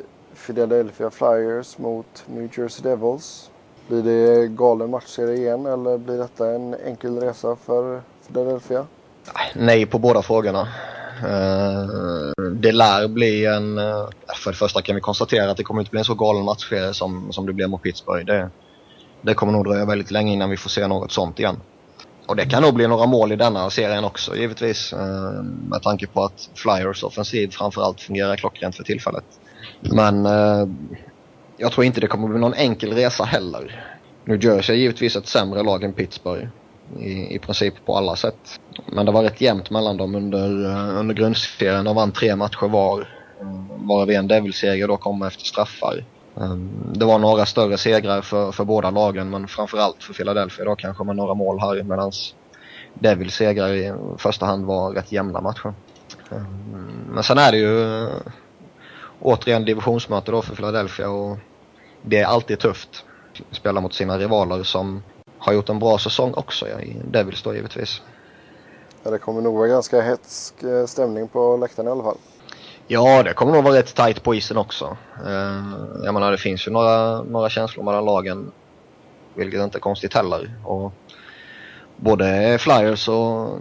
[0.47, 3.51] Philadelphia Flyers mot New Jersey Devils.
[3.89, 8.87] Blir det galen matchserie igen eller blir detta en enkel resa för Philadelphia?
[9.55, 10.69] Nej på båda frågorna.
[11.23, 13.79] Eh, det lär bli en...
[13.79, 16.45] Eh, för det första kan vi konstatera att det kommer inte bli en så galen
[16.45, 18.27] matchserie som, som det blev mot Pittsburgh.
[18.27, 18.51] Det,
[19.23, 21.57] det kommer nog dröja väldigt länge innan vi får se något sånt igen.
[22.27, 24.93] Och det kan nog bli några mål i denna serien också givetvis.
[24.93, 29.25] Eh, med tanke på att Flyers offensiv framförallt fungerar klockrent för tillfället.
[29.81, 30.25] Men
[31.57, 33.85] jag tror inte det kommer bli någon enkel resa heller.
[34.25, 36.49] New Jersey är givetvis ett sämre lag än Pittsburgh
[36.99, 38.61] i, i princip på alla sätt.
[38.87, 41.85] Men det var rätt jämnt mellan dem under, eh, under grundserien.
[41.85, 43.09] De vann tre matcher var.
[43.71, 46.05] Varav en Devil-seger då kom efter straffar.
[46.41, 50.77] Ehm, det var några större segrar för, för båda lagen men framförallt för Philadelphia då
[50.77, 52.13] kanske med några mål här medan
[52.95, 55.75] Devils segrar i första hand var rätt jämna matcher.
[56.31, 58.17] Ehm, men sen är det ju eh,
[59.21, 61.39] återigen divisionsmöte då för Philadelphia och
[62.03, 63.05] det är alltid tufft.
[63.51, 65.03] Spela mot sina rivaler som
[65.39, 68.03] har gjort en bra säsong också ja, i Devils då givetvis.
[69.03, 72.19] Ja, det kommer nog vara ganska hetsk eh, stämning på läktaren i alla fall.
[72.87, 74.97] Ja, det kommer nog vara rätt tight på isen också.
[75.27, 78.53] Uh, jag menar, det finns ju några, några känslor mellan lagen,
[79.35, 80.55] vilket inte är konstigt heller.
[80.65, 80.93] Och
[81.97, 83.59] både Flyers och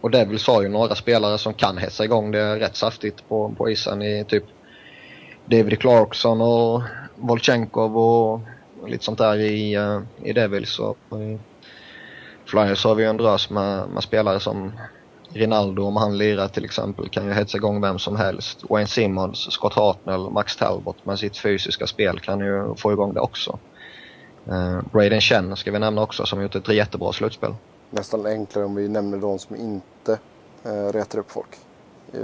[0.00, 3.70] och Devils har ju några spelare som kan hetsa igång det rätt saftigt på, på
[3.70, 4.44] isen i typ
[5.44, 6.82] David Clarkson och
[7.16, 8.40] Volchenkov och
[8.90, 10.78] lite sånt där i, uh, i Devils.
[10.78, 11.38] Och, i
[12.46, 14.72] Flyers har vi en drös med, med spelare som
[15.32, 18.64] Rinaldo om han lirar till exempel kan ju hetsa igång vem som helst.
[18.70, 23.20] Wayne Simmons, Scott Hartnell, Max Talbot med sitt fysiska spel kan ju få igång det
[23.20, 23.58] också.
[24.48, 27.54] Uh, Braden Chen ska vi nämna också som gjort ett jättebra slutspel.
[27.90, 30.18] Nästan enklare om vi nämner de som inte
[30.66, 31.56] uh, retar upp folk.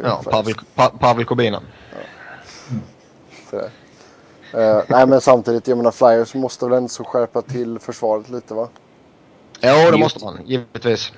[0.02, 1.62] Ja, Pavel, pa, Pavel Kobina.
[1.92, 3.60] Ja.
[4.54, 8.68] Uh, nej men samtidigt, jag menar Flyers måste väl ändå skärpa till försvaret lite va?
[9.60, 11.12] Ja, det måste man givetvis.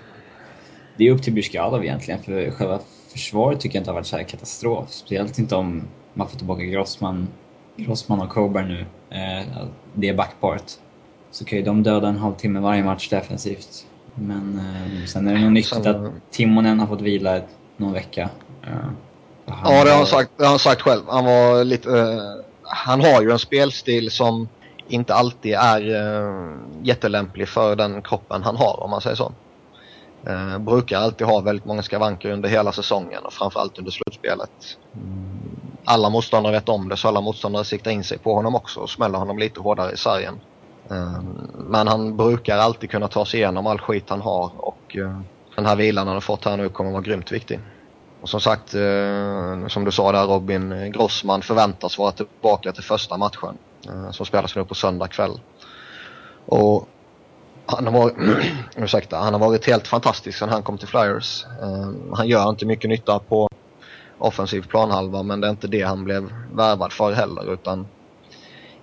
[0.97, 2.79] Det är upp till Byskalov egentligen, för själva
[3.13, 4.91] försvaret tycker jag inte har varit så här katastrof.
[4.91, 5.83] Speciellt inte om
[6.15, 7.29] man får tillbaka Grossman,
[7.77, 8.81] Grossman och Coburn nu.
[9.11, 9.47] Eh,
[9.95, 10.81] det är backparet.
[11.31, 13.87] Så kan ju de döda en halvtimme varje match defensivt.
[14.15, 17.41] Men eh, sen är det nog nyttigt att Timonen har fått vila
[17.77, 18.31] någon vecka.
[19.47, 21.03] Ja, det har han sagt, det har han sagt själv.
[21.09, 22.19] Han var lite...
[22.69, 24.49] Han har ju en spelstil som
[24.89, 29.33] inte alltid är uh, jättelämplig för den kroppen han har om man säger så.
[30.29, 34.51] Uh, brukar alltid ha väldigt många skavanker under hela säsongen och framförallt under slutspelet.
[34.95, 35.39] Mm.
[35.85, 38.91] Alla motståndare vet om det så alla motståndare siktar in sig på honom också och
[38.91, 40.41] smäller honom lite hårdare i sargen.
[40.91, 41.21] Uh,
[41.55, 44.97] men han brukar alltid kunna ta sig igenom all skit han har och
[45.57, 47.61] den här vilan han har fått här nu kommer vara grymt viktig.
[48.21, 52.85] Och som sagt, eh, som du sa där Robin, eh, Grossman förväntas vara tillbaka till
[52.85, 55.41] första matchen eh, som spelas nu på söndag kväll.
[56.47, 56.89] Och
[57.67, 58.15] han har, varit,
[58.77, 61.45] ursäkta, han har varit helt fantastisk sedan han kom till Flyers.
[61.63, 63.49] Eh, han gör inte mycket nytta på
[64.19, 67.87] offensiv planhalva men det är inte det han blev värvad för heller utan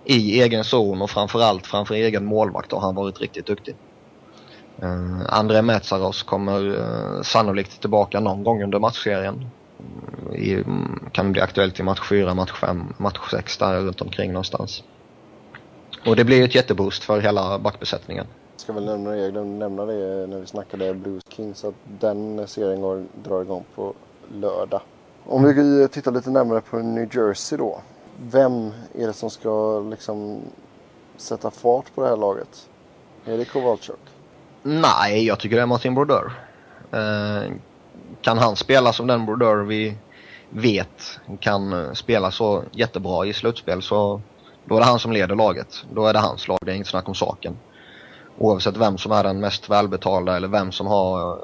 [0.05, 3.75] i egen zon och framförallt framför egen målvakt har han varit riktigt duktig.
[4.83, 9.49] Uh, André Metsaros kommer uh, sannolikt tillbaka någon gång under matchserien.
[9.79, 14.01] Mm, I, mm, kan bli aktuellt i match 4, match 5, match 6 där runt
[14.01, 14.83] omkring någonstans.
[16.05, 18.25] Och det blir ett jätteboost för hela backbesättningen.
[18.51, 21.75] Jag ska väl nämna det, jag glömde nämna det när vi snackade Blues Kings att
[21.99, 23.93] den serien går, drar igång på
[24.33, 24.81] lördag.
[25.25, 27.81] Om vi tittar lite närmare på New Jersey då.
[28.17, 30.41] Vem är det som ska liksom
[31.17, 32.69] sätta fart på det här laget?
[33.25, 34.14] Är det Kowalczyk?
[34.67, 36.31] Nej, jag tycker det är Martin Brodeur.
[36.91, 37.51] Eh,
[38.21, 39.97] kan han spela som den Brodeur vi
[40.49, 44.21] vet kan spela så jättebra i slutspel så
[44.65, 45.83] då är det han som leder laget.
[45.91, 47.57] Då är det hans lag, det är inget snack om saken.
[48.37, 51.39] Oavsett vem som är den mest välbetalda eller vem som har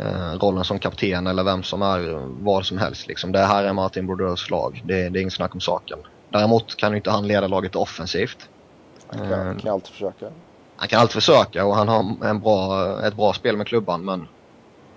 [0.00, 3.06] eh, rollen som kapten eller vem som är vad som helst.
[3.06, 3.32] Liksom.
[3.32, 5.98] Det här är Martin Brodeurs lag, det, det är inget snack om saken.
[6.28, 8.48] Däremot kan inte han leda laget offensivt.
[9.06, 10.26] Han kan, eh, kan alltid försöka
[10.82, 14.28] han kan alltid försöka och han har en bra, ett bra spel med klubban men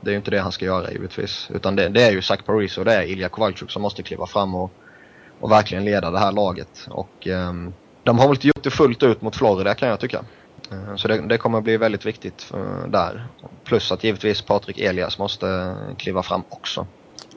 [0.01, 1.49] det är ju inte det han ska göra givetvis.
[1.53, 4.25] Utan det, det är ju Zach Paris och det är Ilja Kowalczyk som måste kliva
[4.25, 4.71] fram och,
[5.39, 6.87] och verkligen leda det här laget.
[6.89, 10.25] Och um, de har väl inte gjort det fullt ut mot Florida kan jag tycka.
[10.71, 13.27] Uh, så det, det kommer bli väldigt viktigt uh, där.
[13.63, 16.87] Plus att givetvis Patrik Elias måste kliva fram också.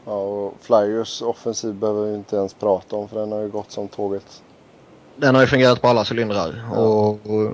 [0.05, 3.71] Ja, och Flyers offensiv behöver vi inte ens prata om för den har ju gått
[3.71, 4.43] som tåget.
[5.17, 6.65] Den har ju fungerat på alla cylindrar.
[6.73, 6.79] Ja.
[6.79, 7.53] Och, och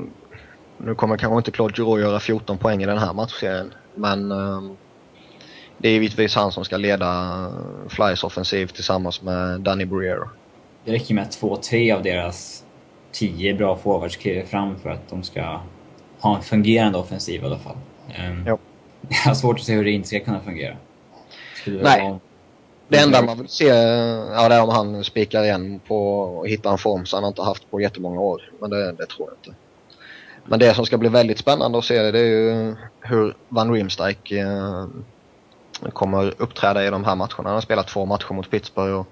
[0.78, 3.74] nu kommer kanske inte Claude Giroux göra 14 poäng i den här matchserien.
[3.94, 4.76] Men um,
[5.78, 7.52] det är givetvis han som ska leda
[7.88, 10.28] Flyers offensiv tillsammans med Danny Briere.
[10.84, 12.64] Det räcker med att två, tre av deras
[13.12, 15.60] tio bra forwards kliver fram för att de ska
[16.20, 17.76] ha en fungerande offensiv i alla fall.
[18.28, 18.58] Um, jo.
[19.08, 20.76] Jag har svårt att se hur det inte ska kunna fungera.
[21.66, 22.18] Nej.
[22.88, 26.70] Det enda man vill se ja, det är om han spikar igen på att hitta
[26.70, 28.50] en form som han inte haft på jättemånga år.
[28.60, 29.63] Men det, det tror jag inte.
[30.44, 33.72] Men det som ska bli väldigt spännande att se det, det är ju hur Van
[33.72, 34.86] Riemsdyk eh,
[35.92, 37.44] kommer uppträda i de här matcherna.
[37.44, 39.06] Han har spelat två matcher mot Pittsburgh och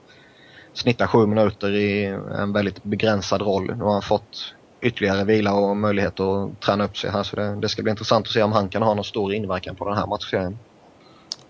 [0.72, 2.04] snittar sju minuter i
[2.38, 3.74] en väldigt begränsad roll.
[3.76, 7.56] Nu har han fått ytterligare vila och möjlighet att träna upp sig här så det,
[7.56, 9.98] det, ska bli intressant att se om han kan ha någon stor inverkan på den
[9.98, 10.58] här matchserien.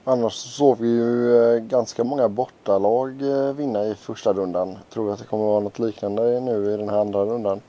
[0.05, 4.79] Annars såg vi ju eh, ganska många bortalag eh, vinna i första rundan.
[4.93, 7.61] Tror du att det kommer att vara något liknande nu i den här andra rundan?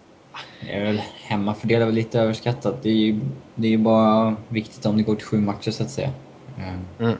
[0.70, 2.84] Är väl, hemmafördel är väl lite överskattat.
[2.84, 3.20] Det är ju
[3.56, 6.10] det är ju bara viktigt om det går till sju matcher så att säga.
[6.58, 7.18] Eh, mm.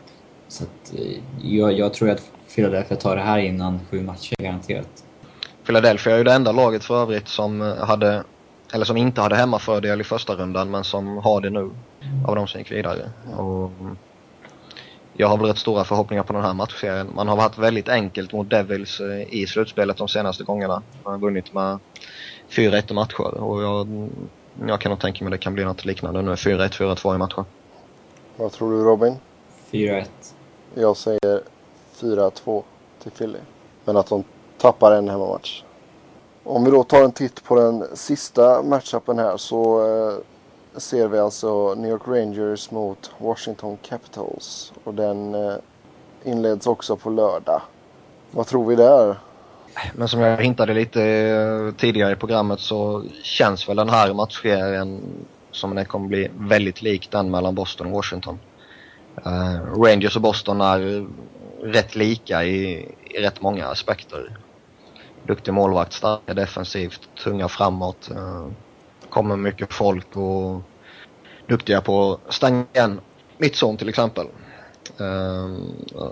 [0.48, 5.04] Så att, eh, jag, jag tror att Philadelphia tar det här innan sju matcher garanterat.
[5.66, 8.24] Philadelphia är ju det enda laget för övrigt som hade
[8.74, 11.72] eller som inte hade hemmafördel i första rundan men som har det nu
[12.28, 13.10] av de som gick vidare.
[13.38, 13.72] Och
[15.14, 17.12] jag har väl rätt stora förhoppningar på den här matchserien.
[17.16, 20.82] Man har varit väldigt enkelt mot Devils eh, i slutspelet de senaste gångerna.
[21.04, 21.80] Man har vunnit med
[22.54, 24.10] 4-1 i matcher och jag,
[24.68, 26.32] jag kan nog tänka mig att det kan bli något liknande nu.
[26.32, 27.46] 4-1, 4-2 i matcher.
[28.38, 29.16] Vad tror du Robin?
[29.72, 30.06] 4-1.
[30.74, 31.42] Jag säger
[32.00, 32.64] 4-2
[33.04, 33.40] till Philly.
[33.86, 34.24] Men att de
[34.58, 35.64] tappar en hemmamatch.
[36.44, 40.18] Om vi då tar en titt på den sista matchupen här så eh,
[40.80, 44.74] ser vi alltså New York Rangers mot Washington Capitals.
[44.84, 45.56] Och den eh,
[46.24, 47.62] inleds också på lördag.
[48.32, 49.18] Vad tror vi där?
[49.94, 55.02] Men som jag hintade lite eh, tidigare i programmet så känns väl den här matchserien
[55.52, 58.40] som den kommer bli väldigt lik den mellan Boston och Washington.
[59.26, 61.08] Uh, Rangers och Boston är
[61.64, 64.38] rätt lika i, i rätt många aspekter.
[65.28, 68.10] Duktig målvakt, starka defensivt, tunga framåt.
[68.12, 68.48] Uh,
[69.10, 70.62] kommer mycket folk och
[71.48, 73.02] duktiga på att stänga igen
[73.38, 74.28] mittzon till exempel.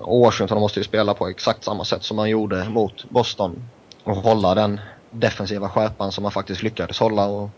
[0.02, 3.64] Och Washington måste ju spela på exakt samma sätt som man gjorde mot Boston.
[4.04, 4.80] Och hålla den
[5.12, 7.50] defensiva skärpan som man faktiskt lyckades hålla och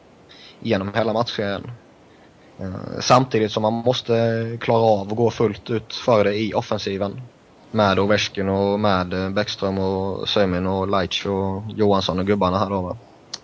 [0.59, 1.71] genom hela matchserien.
[2.59, 4.13] Eh, samtidigt som man måste
[4.61, 7.21] klara av att gå fullt ut för det i offensiven.
[7.71, 12.81] Med Ovechkin och med Bäckström och Sömin och Leitch och Johansson och gubbarna här då
[12.81, 12.97] va.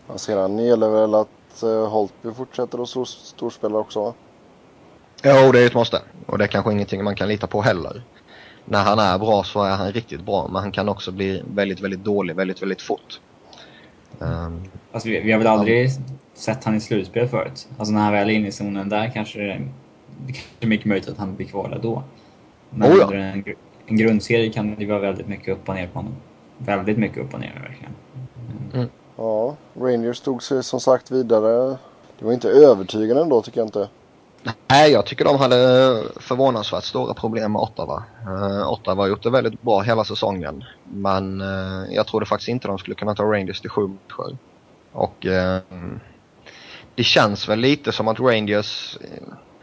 [0.07, 4.13] Ja, sedan gäller väl att eh, Holtby fortsätter att storspela också va?
[5.23, 6.01] Jo, det är ett måste.
[6.25, 8.01] Och det är kanske ingenting man kan lita på heller.
[8.65, 11.79] När han är bra så är han riktigt bra, men han kan också bli väldigt,
[11.79, 13.19] väldigt dålig väldigt, väldigt fort.
[14.19, 15.91] Um, alltså, vi, vi, har väl aldrig ja.
[16.33, 17.67] sett han i slutspel förut.
[17.77, 19.61] Alltså när han väl är inne i zonen där kanske det,
[20.25, 22.03] det kanske är mycket möjligt att han blir kvar där då.
[22.69, 23.03] Men oh ja.
[23.03, 23.43] under en,
[23.85, 26.15] en grundserie kan det vara väldigt mycket upp och ner på honom.
[26.57, 27.93] Väldigt mycket upp och ner verkligen.
[28.73, 28.89] Mm.
[29.15, 31.77] Ja, Rangers tog sig som sagt vidare.
[32.19, 33.89] Det var inte övertygande ändå tycker jag inte.
[34.67, 38.03] Nej, jag tycker de hade eh, förvånansvärt stora problem med Ottawa.
[38.27, 40.63] Uh, Ottawa har gjort det väldigt bra hela säsongen.
[40.83, 44.37] Men uh, jag trodde faktiskt inte de skulle kunna ta Rangers till sju matcher.
[44.91, 45.57] Och uh,
[46.95, 48.97] det känns väl lite som att Rangers,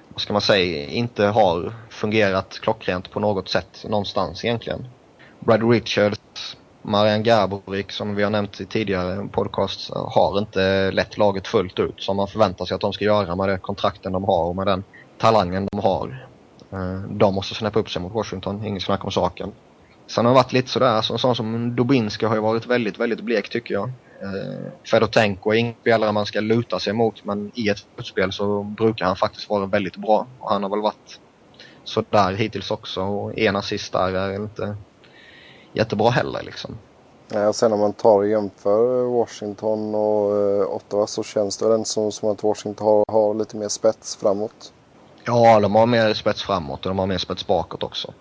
[0.08, 4.86] vad ska man säga, inte har fungerat klockrent på något sätt någonstans egentligen.
[5.40, 6.20] Brad Richards
[6.88, 12.02] Marian Gaborik som vi har nämnt i tidigare podcasts har inte lett laget fullt ut
[12.02, 14.66] som man förväntar sig att de ska göra med det kontrakten de har och med
[14.66, 14.84] den
[15.18, 16.28] talangen de har.
[16.72, 19.52] Eh, de måste snäppa upp sig mot Washington, inget snack om saken.
[20.06, 22.98] Sen har det varit lite sådär, så en sån som Dubinska har ju varit väldigt,
[22.98, 23.88] väldigt blek tycker jag.
[24.22, 28.62] Eh, Fedotenko är ingen spelare man ska luta sig mot men i ett slutspel så
[28.62, 30.26] brukar han faktiskt vara väldigt bra.
[30.38, 31.20] Och han har väl varit
[31.84, 34.76] sådär hittills också och en assist där är inte
[35.76, 36.78] jättebra heller liksom.
[37.28, 41.84] Ja, sen om man tar och jämför Washington och uh, Ottawa så känns det väl
[41.84, 44.72] som, som att Washington har, har lite mer spets framåt.
[45.24, 48.14] Ja, de har mer spets framåt och de har mer spets bakåt också.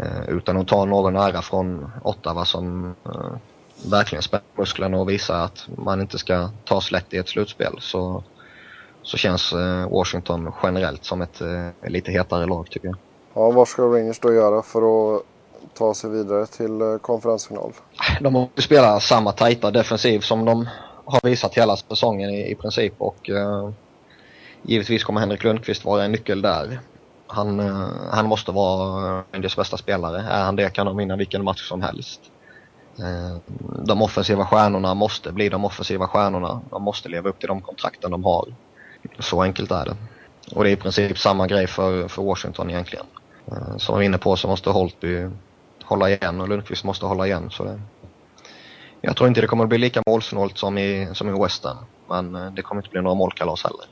[0.00, 3.36] Uh, utan att ta någon ära från Ottawa som uh,
[3.90, 8.24] verkligen spänner musklerna och visar att man inte ska ta lätt i ett slutspel så,
[9.02, 9.52] så känns
[9.90, 11.42] Washington generellt som ett
[11.86, 12.96] lite hetare lag tycker jag.
[13.34, 15.22] Ja, vad ska Rangers då göra för att
[15.74, 17.72] ta sig vidare till eh, konferensfinal?
[18.20, 20.68] De måste spela samma tajta defensiv som de
[21.04, 23.70] har visat hela säsongen i, i princip och uh,
[24.62, 26.80] givetvis kommer Henrik Lundqvist vara en nyckel där.
[27.26, 30.22] Han, uh, han måste vara Rangers bästa spelare.
[30.30, 32.20] Är han det kan de vinna vilken match som helst.
[33.00, 33.36] Uh,
[33.84, 36.60] de offensiva stjärnorna måste bli de offensiva stjärnorna.
[36.70, 38.54] De måste leva upp till de kontrakten de har.
[39.18, 39.96] Så enkelt är det.
[40.54, 43.06] Och det är i princip samma grej för, för Washington egentligen.
[43.76, 45.28] Som vi var inne på så måste Holtby
[45.84, 47.50] hålla igen och Lundqvist måste hålla igen.
[47.50, 47.80] Så det,
[49.00, 51.76] jag tror inte det kommer att bli lika målsnålt som i, som i Western.
[52.08, 53.86] Men eh, det kommer inte bli några målkalas heller.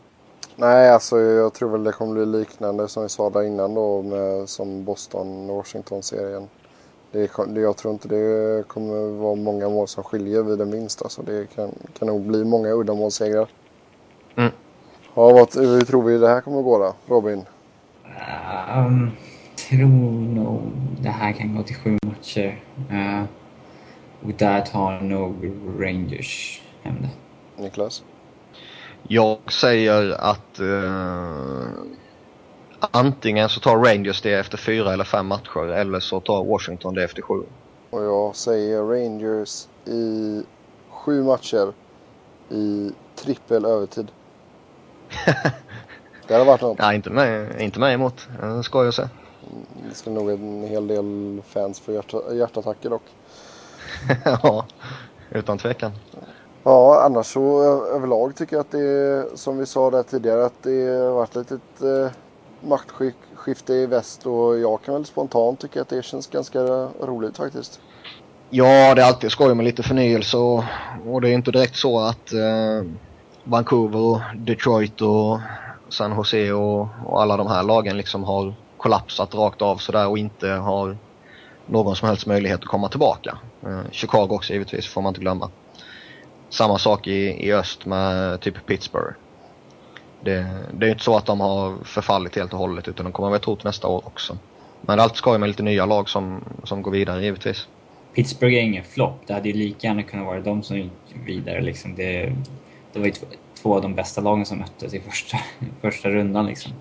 [0.57, 4.03] Nej, alltså jag tror väl det kommer bli liknande som vi sa där innan då
[4.03, 6.49] med, som Boston-Washington-serien.
[7.13, 11.03] Det, jag tror inte det kommer vara många mål som skiljer vid en vinst.
[11.03, 13.49] Alltså det kan, kan nog bli många uddamålssegrar.
[14.37, 14.53] Mm.
[15.15, 17.45] Ja, vad, hur tror vi det här kommer att gå då, Robin?
[18.77, 19.11] Um,
[19.77, 19.89] tror
[20.35, 22.63] nog det här kan gå till sju matcher.
[22.91, 23.25] Uh,
[24.23, 27.63] och där tar nog Rangers hem det.
[27.63, 28.03] Niklas?
[29.09, 31.69] Jag säger att uh,
[32.81, 37.05] antingen så tar Rangers det efter fyra eller fem matcher eller så tar Washington det
[37.05, 37.43] efter sju.
[37.91, 40.43] Och jag säger Rangers i
[40.91, 41.73] sju matcher
[42.51, 44.11] i trippel övertid.
[46.27, 46.79] det hade varit något.
[46.79, 48.29] Nej, inte mig, inte mig emot.
[48.41, 49.09] Det ska jag säga.
[49.89, 53.03] Det skulle nog en hel del fans få hjärt hjärtattacker dock.
[54.25, 54.67] ja,
[55.31, 55.93] utan tvekan.
[56.65, 60.63] Ja, annars så överlag tycker jag att det är som vi sa där tidigare att
[60.63, 62.11] det har varit ett litet eh,
[62.69, 66.61] maktskifte i väst och jag kan väl spontant tycka att det känns ganska
[67.01, 67.81] roligt faktiskt.
[68.51, 70.65] Ja, det är alltid skoj med lite förnyelse och,
[71.07, 72.91] och det är inte direkt så att eh,
[73.45, 75.39] Vancouver och Detroit och
[75.89, 80.19] San Jose och, och alla de här lagen liksom har kollapsat rakt av sådär och
[80.19, 80.97] inte har
[81.67, 83.39] någon som helst möjlighet att komma tillbaka.
[83.63, 85.51] Eh, Chicago också givetvis, får man inte glömma.
[86.49, 89.15] Samma sak i, i öst med typ Pittsburgh.
[90.21, 93.13] Det, det är ju inte så att de har förfallit helt och hållet utan de
[93.13, 94.39] kommer väl tro till nästa år också.
[94.81, 97.69] Men det är alltid skoj med lite nya lag som, som går vidare givetvis.
[98.15, 99.23] Pittsburgh är ingen flopp.
[99.27, 100.93] Det hade ju lika gärna kunnat vara de som gick
[101.25, 101.61] vidare.
[101.61, 101.95] Liksom.
[101.95, 102.33] Det,
[102.93, 103.13] det var ju
[103.63, 105.39] två av de bästa lagen som möttes i första,
[105.81, 106.47] första rundan.
[106.47, 106.73] Liksom.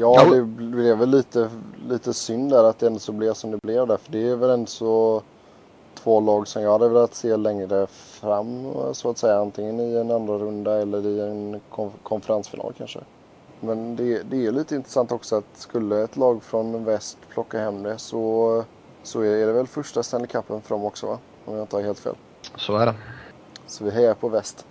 [0.00, 1.50] Ja, det blev väl lite,
[1.88, 3.96] lite synd där att det ändå så blev som det blev där.
[3.96, 5.22] För det är väl ändå så
[5.94, 9.38] två lag som jag hade velat se längre fram så att säga.
[9.38, 11.60] Antingen i en andra runda eller i en
[12.02, 13.00] konferensfinal kanske.
[13.60, 17.82] Men det, det är lite intressant också att skulle ett lag från väst plocka hem
[17.82, 18.64] det så,
[19.02, 21.18] så är det väl första Stanley Cupen för dem också va?
[21.44, 22.14] Om jag inte har helt fel.
[22.56, 22.94] Så är det.
[23.66, 24.66] Så vi hejar på väst.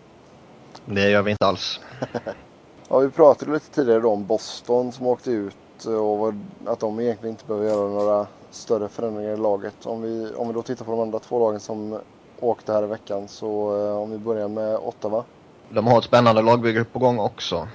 [0.85, 1.79] Det gör vi inte alls.
[2.89, 6.33] ja, vi pratade lite tidigare om Boston som åkte ut eh, och
[6.65, 9.85] att de egentligen inte behöver göra några större förändringar i laget.
[9.85, 11.99] Om vi, om vi då tittar på de andra två lagen som
[12.39, 15.23] åkte här i veckan så eh, om vi börjar med Ottawa.
[15.69, 17.67] De har ett spännande lagbygge på gång också.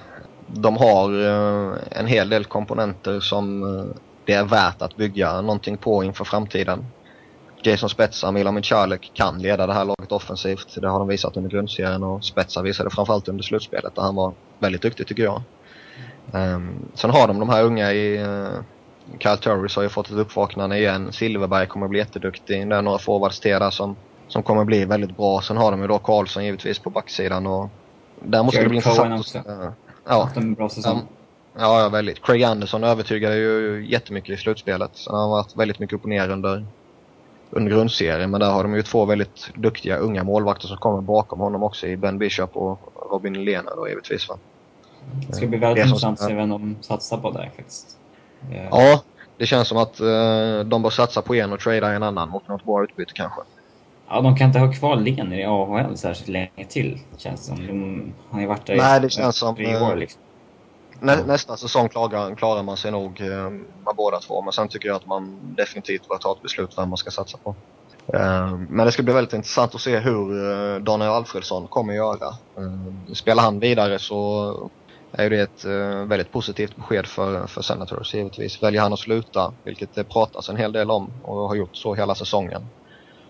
[0.47, 3.85] De har eh, en hel del komponenter som eh,
[4.25, 6.85] det är värt att bygga någonting på inför framtiden.
[7.63, 10.81] Jason Spetsa, Milan Michalek kan leda det här laget offensivt.
[10.81, 14.33] Det har de visat under grundserien och Spetsa visade framförallt under slutspelet där han var
[14.59, 15.41] väldigt duktig tycker jag.
[16.31, 18.47] Um, sen har de de här unga i uh,
[19.19, 21.13] Kyle Turris har ju fått ett uppvaknande igen.
[21.13, 22.69] Silverberg kommer bli jätteduktig.
[22.69, 23.95] Det är några forwards till där som,
[24.27, 25.41] som kommer bli väldigt bra.
[25.41, 27.69] Sen har de ju då Karlsson givetvis på backsidan och
[28.19, 29.19] där måste Jared det bli intressant.
[29.19, 29.37] Också.
[29.37, 29.69] Uh,
[30.07, 30.29] ja.
[30.35, 30.97] En bra säsong.
[30.97, 31.07] Um,
[31.57, 32.21] ja, väldigt.
[32.21, 34.91] Craig Anderson övertygade ju jättemycket i slutspelet.
[35.07, 36.65] Har han varit väldigt mycket upp och ner under,
[37.55, 38.31] under grundserien.
[38.31, 41.87] Men där har de ju två väldigt duktiga unga målvakter som kommer bakom honom också
[41.87, 42.79] i Ben Bishop och
[43.11, 44.29] Robin Lena då givetvis.
[44.29, 44.37] Va?
[45.27, 47.97] Det ska bli väldigt intressant att se vem de satsar på där faktiskt.
[48.71, 49.03] Ja,
[49.37, 52.47] det känns som att uh, de bör satsa på en och trada en annan mot
[52.47, 53.41] något bra utbyte kanske.
[54.09, 57.67] Ja, de kan inte ha kvar Len i AHL särskilt länge till, känns det som.
[57.67, 60.21] De har ju varit där Nej, det känns som, tre år liksom.
[60.99, 64.87] Nä, nästa säsong klarar, klarar man sig nog uh, med båda två, men sen tycker
[64.87, 67.55] jag att man definitivt bör ta ett beslut vem man ska satsa på.
[68.13, 72.27] Uh, men det ska bli väldigt intressant att se hur uh, Daniel Alfredsson kommer göra.
[72.59, 74.69] Uh, spelar han vidare så
[75.11, 78.63] är det ett uh, väldigt positivt besked för, för Senators givetvis.
[78.63, 81.95] Väljer han att sluta, vilket det pratas en hel del om och har gjort så
[81.95, 82.65] hela säsongen,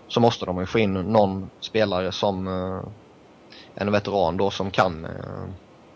[0.08, 2.82] så måste de ju få in någon spelare som uh,
[3.74, 5.46] en veteran då som kan, uh,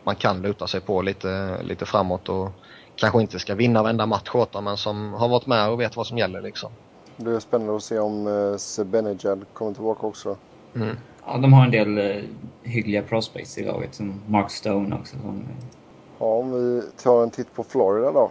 [0.08, 2.48] man kan luta sig på lite, lite framåt och
[2.96, 6.06] kanske inte ska vinna varenda match åt men som har varit med och vet vad
[6.06, 6.70] som gäller liksom.
[7.16, 10.36] Det är spännande att se om uh, Sebenejad kommer tillbaka också.
[10.74, 10.96] Mm.
[11.26, 12.24] Ja, de har en del uh,
[12.62, 15.16] hyggliga prospects i laget, som Mark Stone också.
[15.16, 15.44] Som,
[16.18, 18.30] Ja, om vi tar en titt på Florida då.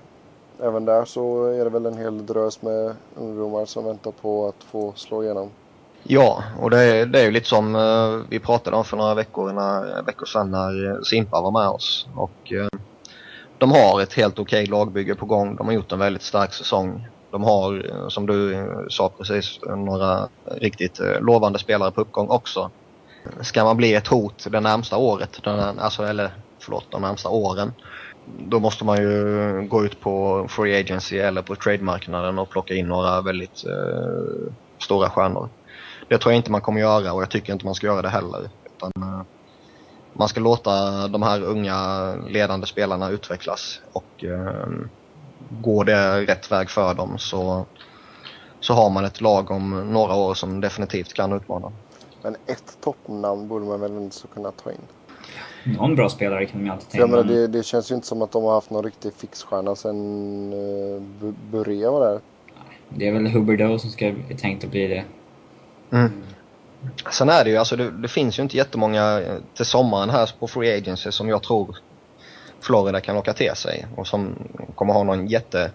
[0.61, 4.63] Även där så är det väl en hel drös med ungdomar som väntar på att
[4.63, 5.49] få slå igenom.
[6.09, 9.13] Ja, och det är, det är ju lite som uh, vi pratade om för några
[9.13, 12.07] veckor, när, veckor sedan när eh, Simpa var med oss.
[12.15, 12.67] Och uh,
[13.57, 15.55] de har ett helt okej okay lagbygge på gång.
[15.55, 17.07] De har gjort en väldigt stark säsong.
[17.31, 22.71] De har, som du sa precis, några riktigt lovande spelare på uppgång också.
[23.41, 27.73] Ska man bli ett hot det närmsta året, den, alltså, eller förlåt, de närmsta åren.
[28.25, 32.87] Då måste man ju gå ut på free agency eller på trademarknaden och plocka in
[32.87, 35.49] några väldigt eh, stora stjärnor.
[36.07, 38.09] Det tror jag inte man kommer göra och jag tycker inte man ska göra det
[38.09, 38.49] heller.
[38.65, 39.21] Utan, eh,
[40.13, 44.67] man ska låta de här unga ledande spelarna utvecklas och eh,
[45.49, 47.65] går det rätt väg för dem så,
[48.59, 51.71] så har man ett lag om några år som definitivt kan utmana.
[52.21, 54.77] Men ett toppnamn borde man väl ändå kunna ta in?
[55.63, 57.01] Någon bra spelare kan man ju alltid tänka.
[57.01, 59.75] Jag menar, det, det känns ju inte som att de har haft någon riktig fixstjärna
[59.75, 61.01] sen uh,
[61.51, 62.19] Bure var där.
[62.89, 65.03] Det är väl Huberdeau som ska är tänkt att bli det.
[65.91, 66.11] Mm.
[67.11, 70.29] Sen är det ju, alltså det, det, finns ju inte jättemånga eh, till sommaren här
[70.39, 71.77] på Free Agency som jag tror
[72.61, 74.35] Florida kan locka till sig och som
[74.75, 75.71] kommer ha någon jätte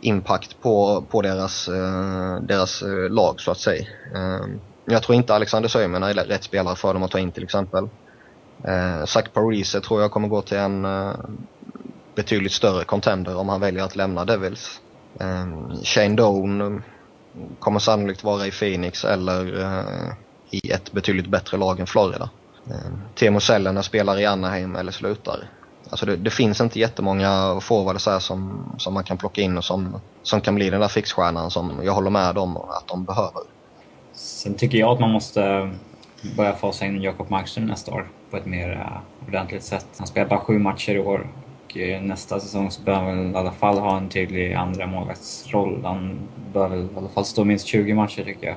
[0.00, 3.86] impact på, på deras, uh, deras eh, lag så att säga.
[4.14, 4.46] Uh,
[4.84, 7.88] jag tror inte Alexander Söjmen är rätt spelare för dem att ta in till exempel.
[8.64, 10.86] Eh, Zach Parise tror jag kommer gå till en
[12.14, 14.80] betydligt större contender om han väljer att lämna Devils.
[15.84, 16.82] Shane Doan
[17.58, 20.12] kommer sannolikt vara i Phoenix eller eh,
[20.50, 22.30] i ett betydligt bättre lag än Florida.
[22.66, 23.40] Eh, Teemu
[23.82, 25.48] spelar i Anaheim eller slutar.
[25.90, 29.64] Alltså det, det finns inte jättemånga forwards här som, som man kan plocka in och
[29.64, 33.42] som, som kan bli den där fixstjärnan som jag håller med om att de behöver.
[34.12, 35.70] Sen tycker jag att man måste
[36.36, 39.86] börja fasa in Jakob Markström nästa år på ett mer eh, ordentligt sätt.
[39.98, 41.28] Han spelar bara sju matcher i år
[41.72, 44.86] och eh, nästa säsong så bör han väl i alla fall ha en tydlig andra
[44.86, 45.80] målvaktsroll.
[45.84, 46.18] Han
[46.52, 48.56] bör väl i alla fall stå minst 20 matcher tycker jag.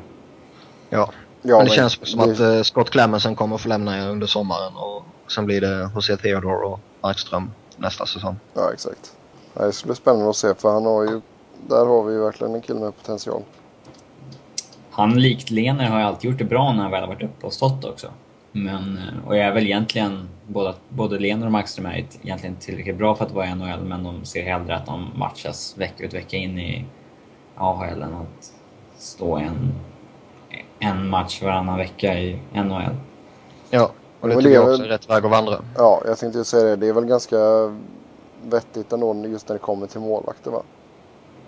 [0.90, 1.10] Ja,
[1.48, 4.74] Ja, men det känns som det- att eh, Scott Clemensen kommer få lämna under sommaren
[4.76, 8.36] och sen blir det José Theodore och Markström nästa säsong.
[8.54, 9.14] Ja, exakt.
[9.54, 11.22] Det ska bli spännande att se för han har ju...
[11.70, 13.42] Där har vi ju verkligen en kille med potential.
[14.92, 17.48] Han likt Lener har ju alltid gjort det bra när han väl har varit uppe
[17.48, 18.08] och stått också.
[18.58, 22.98] Men, eh, och jag är väl egentligen, både, både Lener och Markström är egentligen tillräckligt
[22.98, 26.14] bra för att vara i NHL, men de ser hellre att de matchas vecka ut
[26.14, 26.86] vecka in i
[27.56, 28.54] AHL än att
[28.98, 29.74] stå en,
[30.80, 32.96] en match varannan vecka i NHL.
[33.70, 35.58] Ja, och det det är också väl- är rätt väg att vandra.
[35.78, 36.76] Ja, jag tänkte säga det.
[36.76, 37.38] Det är väl ganska
[38.44, 40.62] vettigt ändå just när det kommer till målvakter va?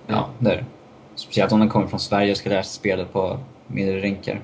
[0.08, 0.66] Ja, det är det.
[1.16, 4.42] Speciellt om de kommer från Sverige och ska lära sig spelet på mindre rinkar.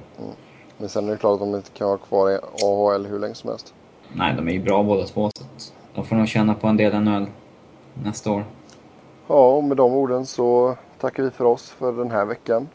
[0.84, 3.36] Men sen är det klart att de inte kan vara kvar i AHL hur länge
[3.36, 3.73] som helst.
[4.13, 7.01] Nej, de är ju bra båda två, så de får nog känna på en del
[7.01, 7.25] NHL
[8.03, 8.45] nästa år.
[9.27, 12.67] Ja, och med de orden så tackar vi för oss för den här veckan.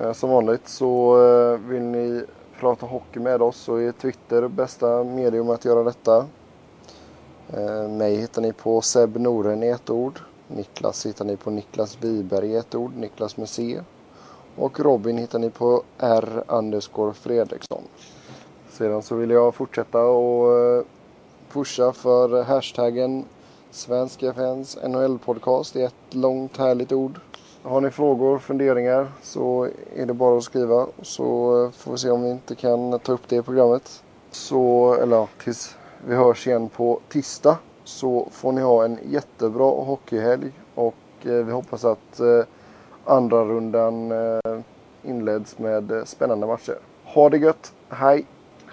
[0.00, 2.24] Eh, Som vanligt så eh, vill ni
[2.60, 6.26] prata hockey med oss så är Twitter bästa medium att göra detta.
[7.52, 10.20] Eh, Mig hittar ni på Seb Noren i ett ord.
[10.48, 13.80] Niklas hittar ni på Niklas Wiberg i ett ord, Niklas med C.
[14.56, 17.82] Och Robin hittar ni på R underscore Fredriksson.
[18.70, 20.82] Sedan så vill jag fortsätta och eh,
[21.52, 23.24] pusha för hashtaggen
[23.70, 27.20] Svensk FNs NHL-podcast i ett långt härligt ord.
[27.62, 31.24] Har ni frågor, funderingar så är det bara att skriva så
[31.64, 34.02] eh, får vi se om vi inte kan ta upp det i programmet.
[34.30, 35.76] Så, eller ja, tills
[36.06, 41.52] vi hörs igen på tisdag så får ni ha en jättebra hockeyhelg och eh, vi
[41.52, 42.42] hoppas att eh,
[43.06, 44.60] andra rundan eh,
[45.02, 46.78] inleds med eh, spännande matcher.
[47.04, 48.26] Ha det gött, hej!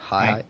[0.09, 0.27] Hej.
[0.27, 0.45] Hej.